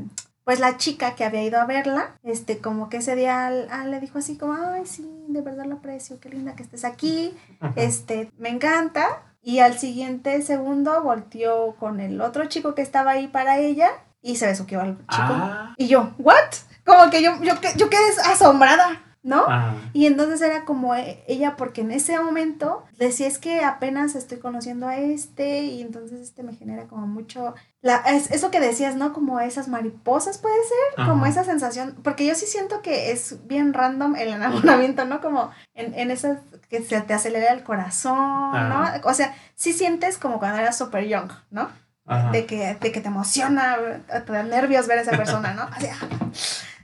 pues 0.44 0.60
la 0.60 0.76
chica 0.76 1.14
que 1.14 1.24
había 1.24 1.42
ido 1.42 1.60
a 1.60 1.66
verla, 1.66 2.16
este, 2.22 2.58
como 2.58 2.88
que 2.88 2.98
ese 2.98 3.14
día 3.16 3.50
le 3.50 4.00
dijo 4.00 4.18
así 4.18 4.36
como, 4.36 4.54
ay, 4.54 4.86
sí, 4.86 5.06
de 5.28 5.42
verdad 5.42 5.66
lo 5.66 5.76
aprecio, 5.76 6.20
qué 6.20 6.30
linda 6.30 6.54
que 6.54 6.62
estés 6.62 6.84
aquí, 6.84 7.36
este, 7.76 8.30
me 8.38 8.48
encanta. 8.48 9.22
Y 9.40 9.60
al 9.60 9.78
siguiente 9.78 10.42
segundo 10.42 11.02
volteó 11.02 11.76
con 11.76 12.00
el 12.00 12.20
otro 12.20 12.46
chico 12.46 12.74
que 12.74 12.82
estaba 12.82 13.12
ahí 13.12 13.28
para 13.28 13.58
ella 13.58 13.88
y 14.20 14.36
se 14.36 14.46
besuqueó 14.46 14.80
al 14.80 14.98
chico. 14.98 15.06
Ah. 15.16 15.74
Y 15.76 15.86
yo, 15.86 16.12
¿what? 16.18 16.52
Como 16.84 17.08
que 17.10 17.22
yo, 17.22 17.32
yo, 17.42 17.54
yo 17.76 17.88
quedé 17.88 18.02
asombrada, 18.24 19.00
¿no? 19.22 19.44
Ah. 19.48 19.74
Y 19.92 20.06
entonces 20.06 20.40
era 20.40 20.64
como 20.64 20.94
e- 20.94 21.24
ella, 21.26 21.56
porque 21.56 21.80
en 21.80 21.90
ese 21.90 22.18
momento 22.18 22.84
decía, 22.98 23.26
es 23.26 23.38
que 23.38 23.64
apenas 23.64 24.14
estoy 24.14 24.38
conociendo 24.38 24.86
a 24.86 24.96
este 24.96 25.64
y 25.64 25.82
entonces 25.82 26.20
este 26.20 26.42
me 26.42 26.54
genera 26.54 26.84
como 26.86 27.06
mucho, 27.06 27.54
la, 27.80 27.96
es, 27.96 28.30
eso 28.30 28.50
que 28.50 28.60
decías, 28.60 28.96
¿no? 28.96 29.12
Como 29.12 29.40
esas 29.40 29.68
mariposas 29.68 30.38
puede 30.38 30.56
ser, 30.64 31.06
como 31.06 31.26
esa 31.26 31.44
sensación, 31.44 31.96
porque 32.02 32.26
yo 32.26 32.34
sí 32.34 32.46
siento 32.46 32.80
que 32.82 33.10
es 33.10 33.46
bien 33.46 33.74
random 33.74 34.16
el 34.16 34.28
enamoramiento, 34.28 35.04
¿no? 35.04 35.20
Como 35.20 35.50
en, 35.74 35.94
en 35.94 36.10
esas 36.10 36.38
que 36.68 36.82
se 36.82 37.00
te 37.00 37.14
acelera 37.14 37.52
el 37.52 37.64
corazón, 37.64 38.54
Ajá. 38.54 38.98
¿no? 38.98 39.08
O 39.10 39.14
sea, 39.14 39.34
sí 39.54 39.72
sientes 39.72 40.18
como 40.18 40.38
cuando 40.38 40.58
eras 40.58 40.78
super 40.78 41.04
young, 41.06 41.30
¿no? 41.50 41.68
Ajá. 42.08 42.30
de 42.30 42.46
que, 42.46 42.74
de 42.80 42.90
que 42.90 43.00
te 43.02 43.08
emociona, 43.08 43.76
te 44.08 44.32
da 44.32 44.42
nervios 44.42 44.86
ver 44.86 44.98
a 44.98 45.02
esa 45.02 45.14
persona, 45.14 45.52
¿no? 45.52 45.64
Así, 45.64 45.88
ah, 45.88 46.08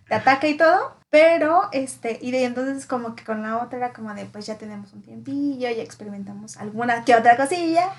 te 0.09 0.15
ataca 0.15 0.47
y 0.47 0.57
todo, 0.57 0.97
pero, 1.11 1.69
este, 1.73 2.19
y 2.21 2.31
de 2.31 2.45
entonces 2.45 2.87
como 2.87 3.15
que 3.15 3.25
con 3.25 3.43
la 3.43 3.59
otra 3.59 3.79
era 3.79 3.93
como 3.93 4.13
de, 4.15 4.27
pues 4.27 4.47
ya 4.47 4.59
tenemos 4.59 4.93
un 4.93 5.03
tiempillo, 5.03 5.71
ya 5.71 5.83
experimentamos 5.83 6.57
alguna 6.57 7.05
que 7.05 7.15
otra 7.15 7.37
cosilla, 7.37 7.91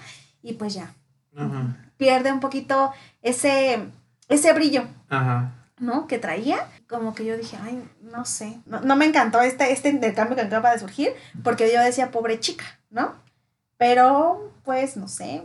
y 0.43 0.53
pues 0.53 0.73
ya, 0.73 0.93
Ajá. 1.35 1.77
pierde 1.97 2.31
un 2.31 2.39
poquito 2.39 2.91
ese, 3.21 3.79
ese 4.27 4.53
brillo, 4.53 4.83
Ajá. 5.09 5.53
¿no? 5.79 6.07
Que 6.07 6.19
traía, 6.19 6.67
como 6.87 7.15
que 7.15 7.25
yo 7.25 7.37
dije, 7.37 7.57
ay, 7.63 7.81
no 8.01 8.25
sé, 8.25 8.59
no, 8.65 8.81
no 8.81 8.95
me 8.95 9.05
encantó 9.05 9.41
este, 9.41 9.71
este 9.71 9.89
intercambio 9.89 10.35
que 10.35 10.43
acaba 10.43 10.71
de 10.71 10.79
surgir, 10.79 11.13
porque 11.43 11.71
yo 11.73 11.81
decía, 11.81 12.11
pobre 12.11 12.39
chica, 12.39 12.65
¿no? 12.89 13.15
Pero, 13.77 14.53
pues, 14.63 14.97
no 14.97 15.07
sé, 15.07 15.43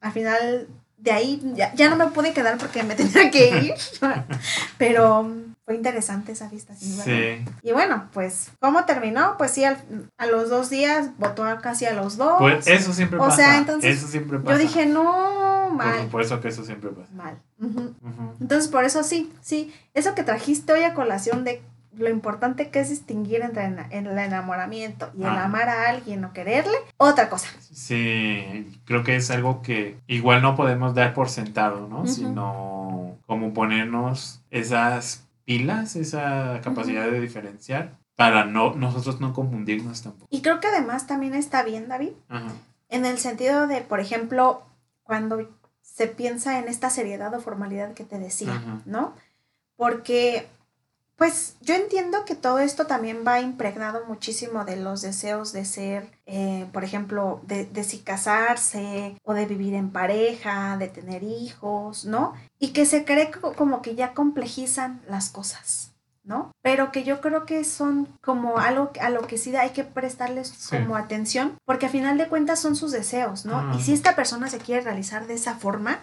al 0.00 0.12
final 0.12 0.68
de 0.96 1.12
ahí 1.12 1.40
ya, 1.54 1.72
ya 1.74 1.88
no 1.88 1.96
me 1.96 2.08
pude 2.08 2.32
quedar 2.32 2.58
porque 2.58 2.82
me 2.82 2.94
tenía 2.96 3.30
que 3.30 3.58
ir, 3.60 3.74
pero 4.78 5.32
fue 5.68 5.76
interesante 5.76 6.32
esa 6.32 6.48
vista, 6.48 6.74
sin. 6.74 6.94
Sí. 6.94 7.44
Y 7.62 7.72
bueno, 7.72 8.08
pues, 8.14 8.52
¿cómo 8.58 8.86
terminó? 8.86 9.34
Pues 9.36 9.50
sí, 9.50 9.64
al- 9.64 9.76
a 10.16 10.24
los 10.24 10.48
dos 10.48 10.70
días 10.70 11.10
votó 11.18 11.44
casi 11.60 11.84
a 11.84 11.92
los 11.92 12.16
dos. 12.16 12.36
Pues 12.38 12.66
eso 12.66 12.94
siempre 12.94 13.18
O 13.18 13.24
pasa. 13.24 13.36
sea, 13.36 13.58
entonces, 13.58 13.98
eso 13.98 14.08
siempre 14.08 14.38
pasa. 14.38 14.52
yo 14.56 14.58
dije, 14.58 14.86
no, 14.86 15.66
Por 15.68 15.72
mal, 15.76 16.00
supuesto 16.04 16.40
que 16.40 16.48
eso 16.48 16.64
siempre 16.64 16.88
pasa. 16.88 17.12
mal. 17.12 17.38
Entonces, 18.40 18.68
por 18.70 18.84
eso 18.84 19.02
sí, 19.04 19.30
sí, 19.42 19.74
eso 19.92 20.14
que 20.14 20.22
trajiste 20.22 20.72
hoy 20.72 20.84
a 20.84 20.94
colación 20.94 21.44
de 21.44 21.60
lo 21.98 22.08
importante 22.08 22.70
que 22.70 22.80
es 22.80 22.88
distinguir 22.88 23.42
entre 23.42 23.66
el 23.90 24.06
enamoramiento 24.18 25.10
y 25.18 25.22
el 25.22 25.28
Ah. 25.28 25.44
amar 25.44 25.68
a 25.68 25.90
alguien 25.90 26.24
o 26.24 26.32
quererle, 26.32 26.76
otra 26.96 27.28
cosa. 27.28 27.48
Sí, 27.70 28.78
creo 28.86 29.02
que 29.04 29.16
es 29.16 29.30
algo 29.30 29.60
que 29.60 29.98
igual 30.06 30.40
no 30.40 30.56
podemos 30.56 30.94
dar 30.94 31.12
por 31.12 31.28
sentado, 31.28 31.88
¿no? 31.88 32.06
Sino 32.06 33.16
como 33.26 33.52
ponernos 33.52 34.40
esas 34.50 35.24
pilas, 35.48 35.96
esa 35.96 36.60
capacidad 36.62 37.10
de 37.10 37.22
diferenciar 37.22 37.96
para 38.16 38.44
no 38.44 38.74
nosotros 38.74 39.18
no 39.18 39.32
confundirnos 39.32 40.02
tampoco. 40.02 40.26
Y 40.28 40.42
creo 40.42 40.60
que 40.60 40.66
además 40.66 41.06
también 41.06 41.32
está 41.32 41.62
bien, 41.62 41.88
David, 41.88 42.10
Ajá. 42.28 42.52
en 42.90 43.06
el 43.06 43.16
sentido 43.16 43.66
de, 43.66 43.80
por 43.80 43.98
ejemplo, 43.98 44.62
cuando 45.04 45.48
se 45.80 46.06
piensa 46.06 46.58
en 46.58 46.68
esta 46.68 46.90
seriedad 46.90 47.32
o 47.32 47.40
formalidad 47.40 47.94
que 47.94 48.04
te 48.04 48.18
decía, 48.18 48.56
Ajá. 48.56 48.82
¿no? 48.84 49.14
Porque 49.74 50.46
Pues 51.18 51.56
yo 51.60 51.74
entiendo 51.74 52.24
que 52.24 52.36
todo 52.36 52.60
esto 52.60 52.86
también 52.86 53.24
va 53.26 53.40
impregnado 53.40 54.04
muchísimo 54.06 54.64
de 54.64 54.76
los 54.76 55.02
deseos 55.02 55.52
de 55.52 55.64
ser, 55.64 56.08
eh, 56.26 56.68
por 56.72 56.84
ejemplo, 56.84 57.40
de, 57.42 57.64
de 57.66 57.82
si 57.82 57.98
casarse 57.98 59.16
o 59.24 59.34
de 59.34 59.44
vivir 59.46 59.74
en 59.74 59.90
pareja, 59.90 60.76
de 60.76 60.86
tener 60.86 61.24
hijos, 61.24 62.04
¿no? 62.04 62.34
Y 62.60 62.68
que 62.68 62.86
se 62.86 63.04
cree 63.04 63.32
co- 63.32 63.52
como 63.54 63.82
que 63.82 63.96
ya 63.96 64.14
complejizan 64.14 65.02
las 65.08 65.30
cosas, 65.30 65.90
¿no? 66.22 66.52
Pero 66.62 66.92
que 66.92 67.02
yo 67.02 67.20
creo 67.20 67.46
que 67.46 67.64
son 67.64 68.06
como 68.22 68.58
algo 68.58 68.92
a 69.00 69.10
lo 69.10 69.26
que 69.26 69.38
sí 69.38 69.56
hay 69.56 69.70
que 69.70 69.82
prestarles 69.82 70.46
Sí. 70.56 70.76
como 70.76 70.94
atención, 70.94 71.58
porque 71.64 71.86
a 71.86 71.90
final 71.90 72.16
de 72.16 72.28
cuentas 72.28 72.60
son 72.60 72.76
sus 72.76 72.92
deseos, 72.92 73.44
¿no? 73.44 73.56
Ah. 73.58 73.72
Y 73.76 73.82
si 73.82 73.92
esta 73.92 74.14
persona 74.14 74.48
se 74.48 74.58
quiere 74.58 74.82
realizar 74.82 75.26
de 75.26 75.34
esa 75.34 75.56
forma, 75.56 75.98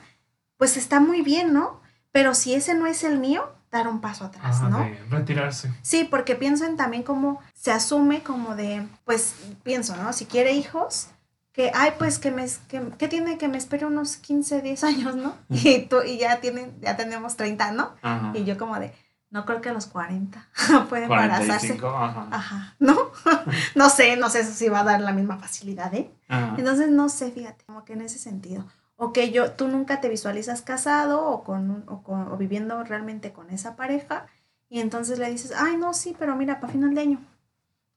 pues 0.58 0.76
está 0.76 1.00
muy 1.00 1.22
bien, 1.22 1.54
¿no? 1.54 1.80
Pero 2.12 2.34
si 2.36 2.54
ese 2.54 2.74
no 2.74 2.86
es 2.86 3.06
el 3.06 3.18
mío, 3.20 3.50
dar 3.76 3.88
un 3.88 4.02
paso 4.02 4.26
atrás, 4.26 4.44
Ajá, 4.58 4.70
¿no? 4.70 4.80
de 4.80 4.98
retirarse. 5.10 5.72
Sí, 5.82 6.08
porque 6.10 6.36
pienso 6.36 6.66
en 6.66 6.78
también 6.78 7.04
cómo 7.04 7.42
se 7.54 7.72
asume 7.72 8.24
como 8.24 8.56
de, 8.56 8.88
pues 9.04 9.36
pienso, 9.64 9.96
¿no? 9.98 10.14
Si 10.14 10.26
quiere 10.26 10.54
hijos, 10.54 11.10
que, 11.52 11.72
ay, 11.74 11.94
pues 11.98 12.20
que 12.20 12.32
me, 12.32 12.46
que, 12.68 12.82
que 12.98 13.08
tiene 13.08 13.38
que 13.38 13.48
me 13.48 13.58
espere 13.58 13.86
unos 13.86 14.18
15, 14.18 14.62
10 14.62 14.84
años, 14.84 15.16
¿no? 15.16 15.36
Y, 15.50 15.84
tú, 15.88 16.02
y 16.06 16.18
ya, 16.18 16.42
tienen, 16.42 16.76
ya 16.82 16.98
tenemos 16.98 17.38
30, 17.38 17.72
¿no? 17.72 17.94
Y 18.34 18.44
yo 18.44 18.58
como 18.58 18.78
de, 18.78 18.94
no 19.30 19.46
creo 19.46 19.62
que 19.62 19.70
a 19.70 19.74
los 19.74 19.88
40 19.88 20.48
puede 20.90 21.04
embarazarse. 21.04 21.78
45, 21.78 21.88
ajá. 21.88 22.28
Ajá, 22.32 22.76
¿no? 22.80 23.12
no 23.76 23.90
sé, 23.90 24.18
no 24.18 24.30
sé 24.30 24.44
si 24.44 24.70
va 24.70 24.82
a 24.82 24.84
dar 24.84 25.02
la 25.02 25.14
misma 25.14 25.38
facilidad, 25.38 25.94
¿eh? 25.94 26.12
Ajá. 26.28 26.56
Entonces, 26.58 26.90
no 26.90 27.10
sé, 27.10 27.32
fíjate, 27.32 27.64
como 27.66 27.86
que 27.86 27.94
en 27.94 28.02
ese 28.02 28.20
sentido. 28.20 28.66
O 28.98 29.12
que 29.12 29.32
yo, 29.32 29.52
tú 29.52 29.68
nunca 29.68 30.00
te 30.02 30.10
visualizas 30.10 30.62
casado 30.62 31.26
o, 31.28 31.44
con, 31.44 31.70
un- 31.70 31.84
o, 31.88 32.02
con- 32.02 32.32
o 32.32 32.38
viviendo 32.38 32.84
realmente 32.84 33.32
con 33.34 33.50
esa 33.50 33.76
pareja. 33.76 34.26
Y 34.70 34.80
entonces 34.80 35.20
le 35.20 35.30
dices, 35.30 35.52
ay, 35.56 35.78
no, 35.78 35.94
sí, 35.94 36.16
pero 36.18 36.36
mira, 36.36 36.60
para 36.60 36.72
final 36.74 36.96
de 36.96 37.02
año. 37.02 37.20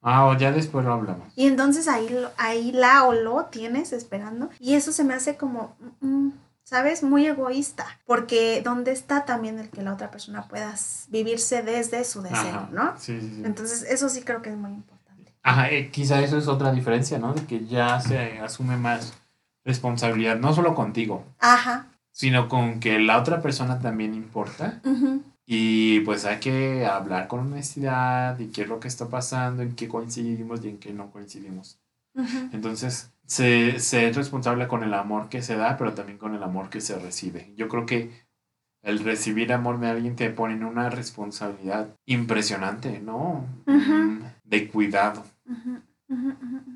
Ah, 0.03 0.27
o 0.27 0.37
ya 0.37 0.53
después 0.53 0.85
lo 0.85 0.93
hablamos. 0.93 1.33
Y 1.37 1.47
entonces 1.47 1.89
ahí, 1.89 2.09
ahí 2.37 2.73
la 2.73 3.05
o 3.05 3.13
lo 3.15 3.47
tienes 3.47 3.93
esperando. 3.93 4.49
Y 4.61 4.75
eso 4.75 4.93
se 4.93 5.03
me 5.05 5.15
hace 5.15 5.37
como, 5.37 5.77
mm, 6.01 6.29
¿sabes? 6.63 7.03
Muy 7.03 7.27
egoísta. 7.27 7.85
Porque 8.05 8.61
¿dónde 8.65 8.93
está 8.93 9.25
también 9.25 9.59
el 9.59 9.71
que 9.71 9.83
la 9.83 9.93
otra 9.95 10.11
persona 10.11 10.47
pueda 10.47 10.75
vivirse 11.09 11.63
desde 11.63 12.05
su 12.05 12.23
deseo, 12.23 12.39
Ajá. 12.39 12.69
¿no? 12.73 12.95
Sí, 12.99 13.21
sí, 13.21 13.35
sí. 13.37 13.43
Entonces, 13.45 13.83
eso 13.83 14.09
sí 14.09 14.23
creo 14.23 14.41
que 14.43 14.51
es 14.51 14.57
muy 14.57 14.71
importante. 14.71 15.35
Ajá, 15.43 15.71
eh, 15.71 15.91
quizá 15.91 16.21
eso 16.21 16.39
es 16.39 16.47
otra 16.47 16.71
diferencia, 16.73 17.19
¿no? 17.19 17.35
De 17.35 17.45
que 17.47 17.67
ya 17.67 18.01
se 18.01 18.39
asume 18.41 18.77
más 18.77 19.15
responsabilidad, 19.69 20.39
no 20.41 20.53
solo 20.53 20.75
contigo, 20.75 21.25
Ajá. 21.39 21.87
sino 22.11 22.49
con 22.49 22.81
que 22.81 22.99
la 22.99 23.19
otra 23.19 23.41
persona 23.41 23.79
también 23.79 24.15
importa. 24.15 24.81
Y 25.47 26.01
pues 26.01 26.25
hay 26.27 26.41
que 26.41 26.85
hablar 26.85 27.29
con 27.29 27.41
honestidad 27.41 28.39
y 28.39 28.49
qué 28.49 28.63
es 28.63 28.69
lo 28.69 28.81
que 28.81 28.89
está 28.89 29.09
pasando, 29.09 29.63
en 29.63 29.75
qué 29.77 29.87
coincidimos 29.89 30.65
y 30.65 30.69
en 30.69 30.79
qué 30.79 30.93
no 30.93 31.11
coincidimos. 31.11 31.79
Entonces, 32.53 33.13
se, 33.27 33.79
se 33.79 34.09
es 34.09 34.17
responsable 34.17 34.67
con 34.67 34.83
el 34.83 34.93
amor 34.93 35.29
que 35.29 35.41
se 35.41 35.55
da, 35.57 35.77
pero 35.77 35.93
también 35.95 36.19
con 36.19 36.35
el 36.35 36.43
amor 36.43 36.69
que 36.69 36.81
se 36.81 36.99
recibe. 36.99 37.53
Yo 37.57 37.69
creo 37.69 37.87
que 37.87 38.11
el 38.83 38.99
recibir 39.01 39.53
amor 39.53 39.79
de 39.81 39.89
alguien 39.89 40.17
te 40.17 40.29
pone 40.31 40.55
en 40.55 40.65
una 40.65 40.91
responsabilidad 40.91 41.89
impresionante, 42.07 43.01
¿no? 43.01 43.47
Mm, 43.67 44.21
De 44.45 44.69
cuidado. 44.69 45.25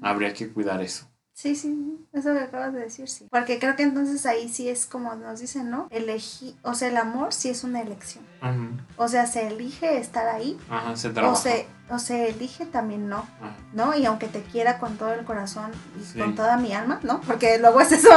Habría 0.00 0.32
que 0.34 0.48
cuidar 0.48 0.80
eso. 0.80 1.08
Sí, 1.34 1.56
sí, 1.56 2.06
eso 2.12 2.32
que 2.34 2.40
acabas 2.40 2.74
de 2.74 2.80
decir, 2.80 3.08
sí. 3.08 3.26
Porque 3.30 3.58
creo 3.58 3.74
que 3.74 3.82
entonces 3.84 4.26
ahí 4.26 4.48
sí 4.50 4.68
es 4.68 4.84
como 4.86 5.14
nos 5.14 5.40
dicen, 5.40 5.70
¿no? 5.70 5.88
Elegí, 5.90 6.56
o 6.62 6.74
sea, 6.74 6.88
el 6.88 6.96
amor 6.98 7.32
sí 7.32 7.48
es 7.48 7.64
una 7.64 7.80
elección. 7.80 8.24
Ujú. 8.42 8.76
O 8.96 9.08
sea, 9.08 9.26
se 9.26 9.46
elige 9.48 9.98
estar 9.98 10.28
ahí, 10.28 10.58
Ajá, 10.68 10.94
se 10.94 11.08
o 11.08 11.12
trabaja. 11.12 11.36
se, 11.36 11.66
o 11.88 11.98
se 11.98 12.28
elige 12.28 12.66
también 12.66 13.08
no, 13.08 13.26
Ajá. 13.40 13.56
¿no? 13.72 13.96
Y 13.96 14.04
aunque 14.04 14.28
te 14.28 14.42
quiera 14.42 14.78
con 14.78 14.98
todo 14.98 15.14
el 15.14 15.24
corazón 15.24 15.70
y 16.00 16.04
Sí. 16.04 16.18
con 16.18 16.34
toda 16.34 16.58
mi 16.58 16.74
alma, 16.74 17.00
¿no? 17.02 17.20
Porque 17.22 17.58
luego 17.58 17.80
es 17.80 17.92
eso 17.92 18.10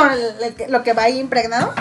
lo 0.67 0.83
que 0.83 0.91
va 0.93 1.03
ahí 1.03 1.17
impregnado. 1.19 1.73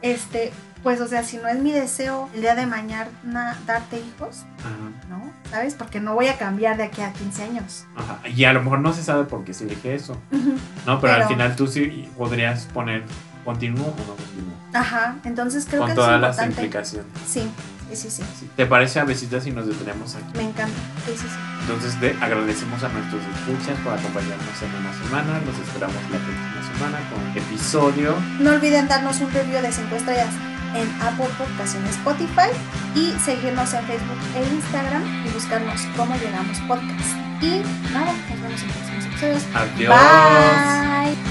Este, 0.00 0.52
pues, 0.82 1.00
o 1.00 1.08
sea, 1.08 1.22
si 1.24 1.36
no 1.38 1.48
es 1.48 1.58
mi 1.58 1.72
deseo 1.72 2.28
el 2.34 2.40
día 2.42 2.54
de 2.54 2.66
mañana 2.66 3.56
darte 3.66 3.98
hijos, 4.00 4.44
Ajá. 4.60 5.08
¿no? 5.10 5.32
¿Sabes? 5.50 5.74
Porque 5.74 6.00
no 6.00 6.14
voy 6.14 6.28
a 6.28 6.38
cambiar 6.38 6.76
de 6.76 6.84
aquí 6.84 7.02
a 7.02 7.12
15 7.12 7.42
años. 7.42 7.84
Ajá. 7.96 8.18
Y 8.28 8.44
a 8.44 8.52
lo 8.52 8.62
mejor 8.62 8.80
no 8.80 8.92
se 8.92 9.02
sabe 9.02 9.24
por 9.24 9.44
qué 9.44 9.54
se 9.54 9.64
elige 9.64 9.94
eso, 9.94 10.16
Ujú. 10.30 10.54
¿no? 10.86 11.00
Pero, 11.00 11.14
al 11.14 11.26
final 11.28 11.56
tú 11.56 11.66
sí 11.66 12.08
podrías 12.16 12.66
poner 12.66 13.04
continúo 13.44 13.86
o 13.86 13.90
no 14.06 14.14
continúo. 14.16 14.54
Ajá, 14.74 15.16
entonces 15.24 15.64
creo 15.66 15.80
Con 15.80 15.88
que 15.90 15.94
todas 15.94 16.14
es 16.16 16.20
las 16.20 16.30
importante. 16.36 16.62
implicaciones. 16.62 17.06
Sí, 17.26 17.50
sí, 17.90 17.96
sí, 17.96 18.10
sí. 18.10 18.22
Sí. 18.40 18.50
¿Te 18.54 18.66
parece 18.66 19.00
a 19.00 19.04
besitas 19.04 19.44
si 19.44 19.50
nos 19.50 19.66
detenemos 19.66 20.14
aquí? 20.14 20.26
Me 20.36 20.42
encanta. 20.44 20.76
Sí, 21.06 21.12
sí, 21.16 21.26
sí. 21.26 21.36
Entonces 21.62 21.98
de- 22.00 22.16
agradecemos 22.20 22.82
a 22.84 22.88
nuestros 22.90 23.22
escuchas 23.22 23.78
por 23.80 23.94
acompañarnos 23.94 24.62
en 24.62 24.74
una 24.74 24.92
semana. 24.92 25.40
Los 25.46 25.58
esperamos 25.58 25.96
la 26.10 26.18
próxima 26.18 26.74
semana 26.74 26.98
con 27.10 27.42
episodio. 27.42 28.14
No 28.40 28.50
olviden 28.52 28.86
darnos 28.88 29.20
un 29.20 29.32
review 29.32 29.60
de 29.62 29.72
5 29.72 29.94
estrellas 29.96 30.28
en 30.74 30.88
Apple 31.02 31.28
Podcasts 31.38 31.74
y 31.74 31.78
en 31.78 31.86
Spotify 31.86 32.50
y 32.94 33.12
seguirnos 33.24 33.72
en 33.74 33.84
Facebook 33.84 34.18
e 34.36 34.54
Instagram 34.54 35.26
y 35.26 35.30
buscarnos 35.30 35.80
cómo 35.96 36.14
llegamos 36.16 36.58
podcast. 36.68 37.16
Y 37.40 37.62
nada, 37.92 38.12
nos 38.30 38.42
vemos 38.42 38.62
en 38.62 38.68
próximos 38.70 39.04
episodios. 39.06 39.42
Adiós. 39.54 39.94
Bye. 39.94 41.27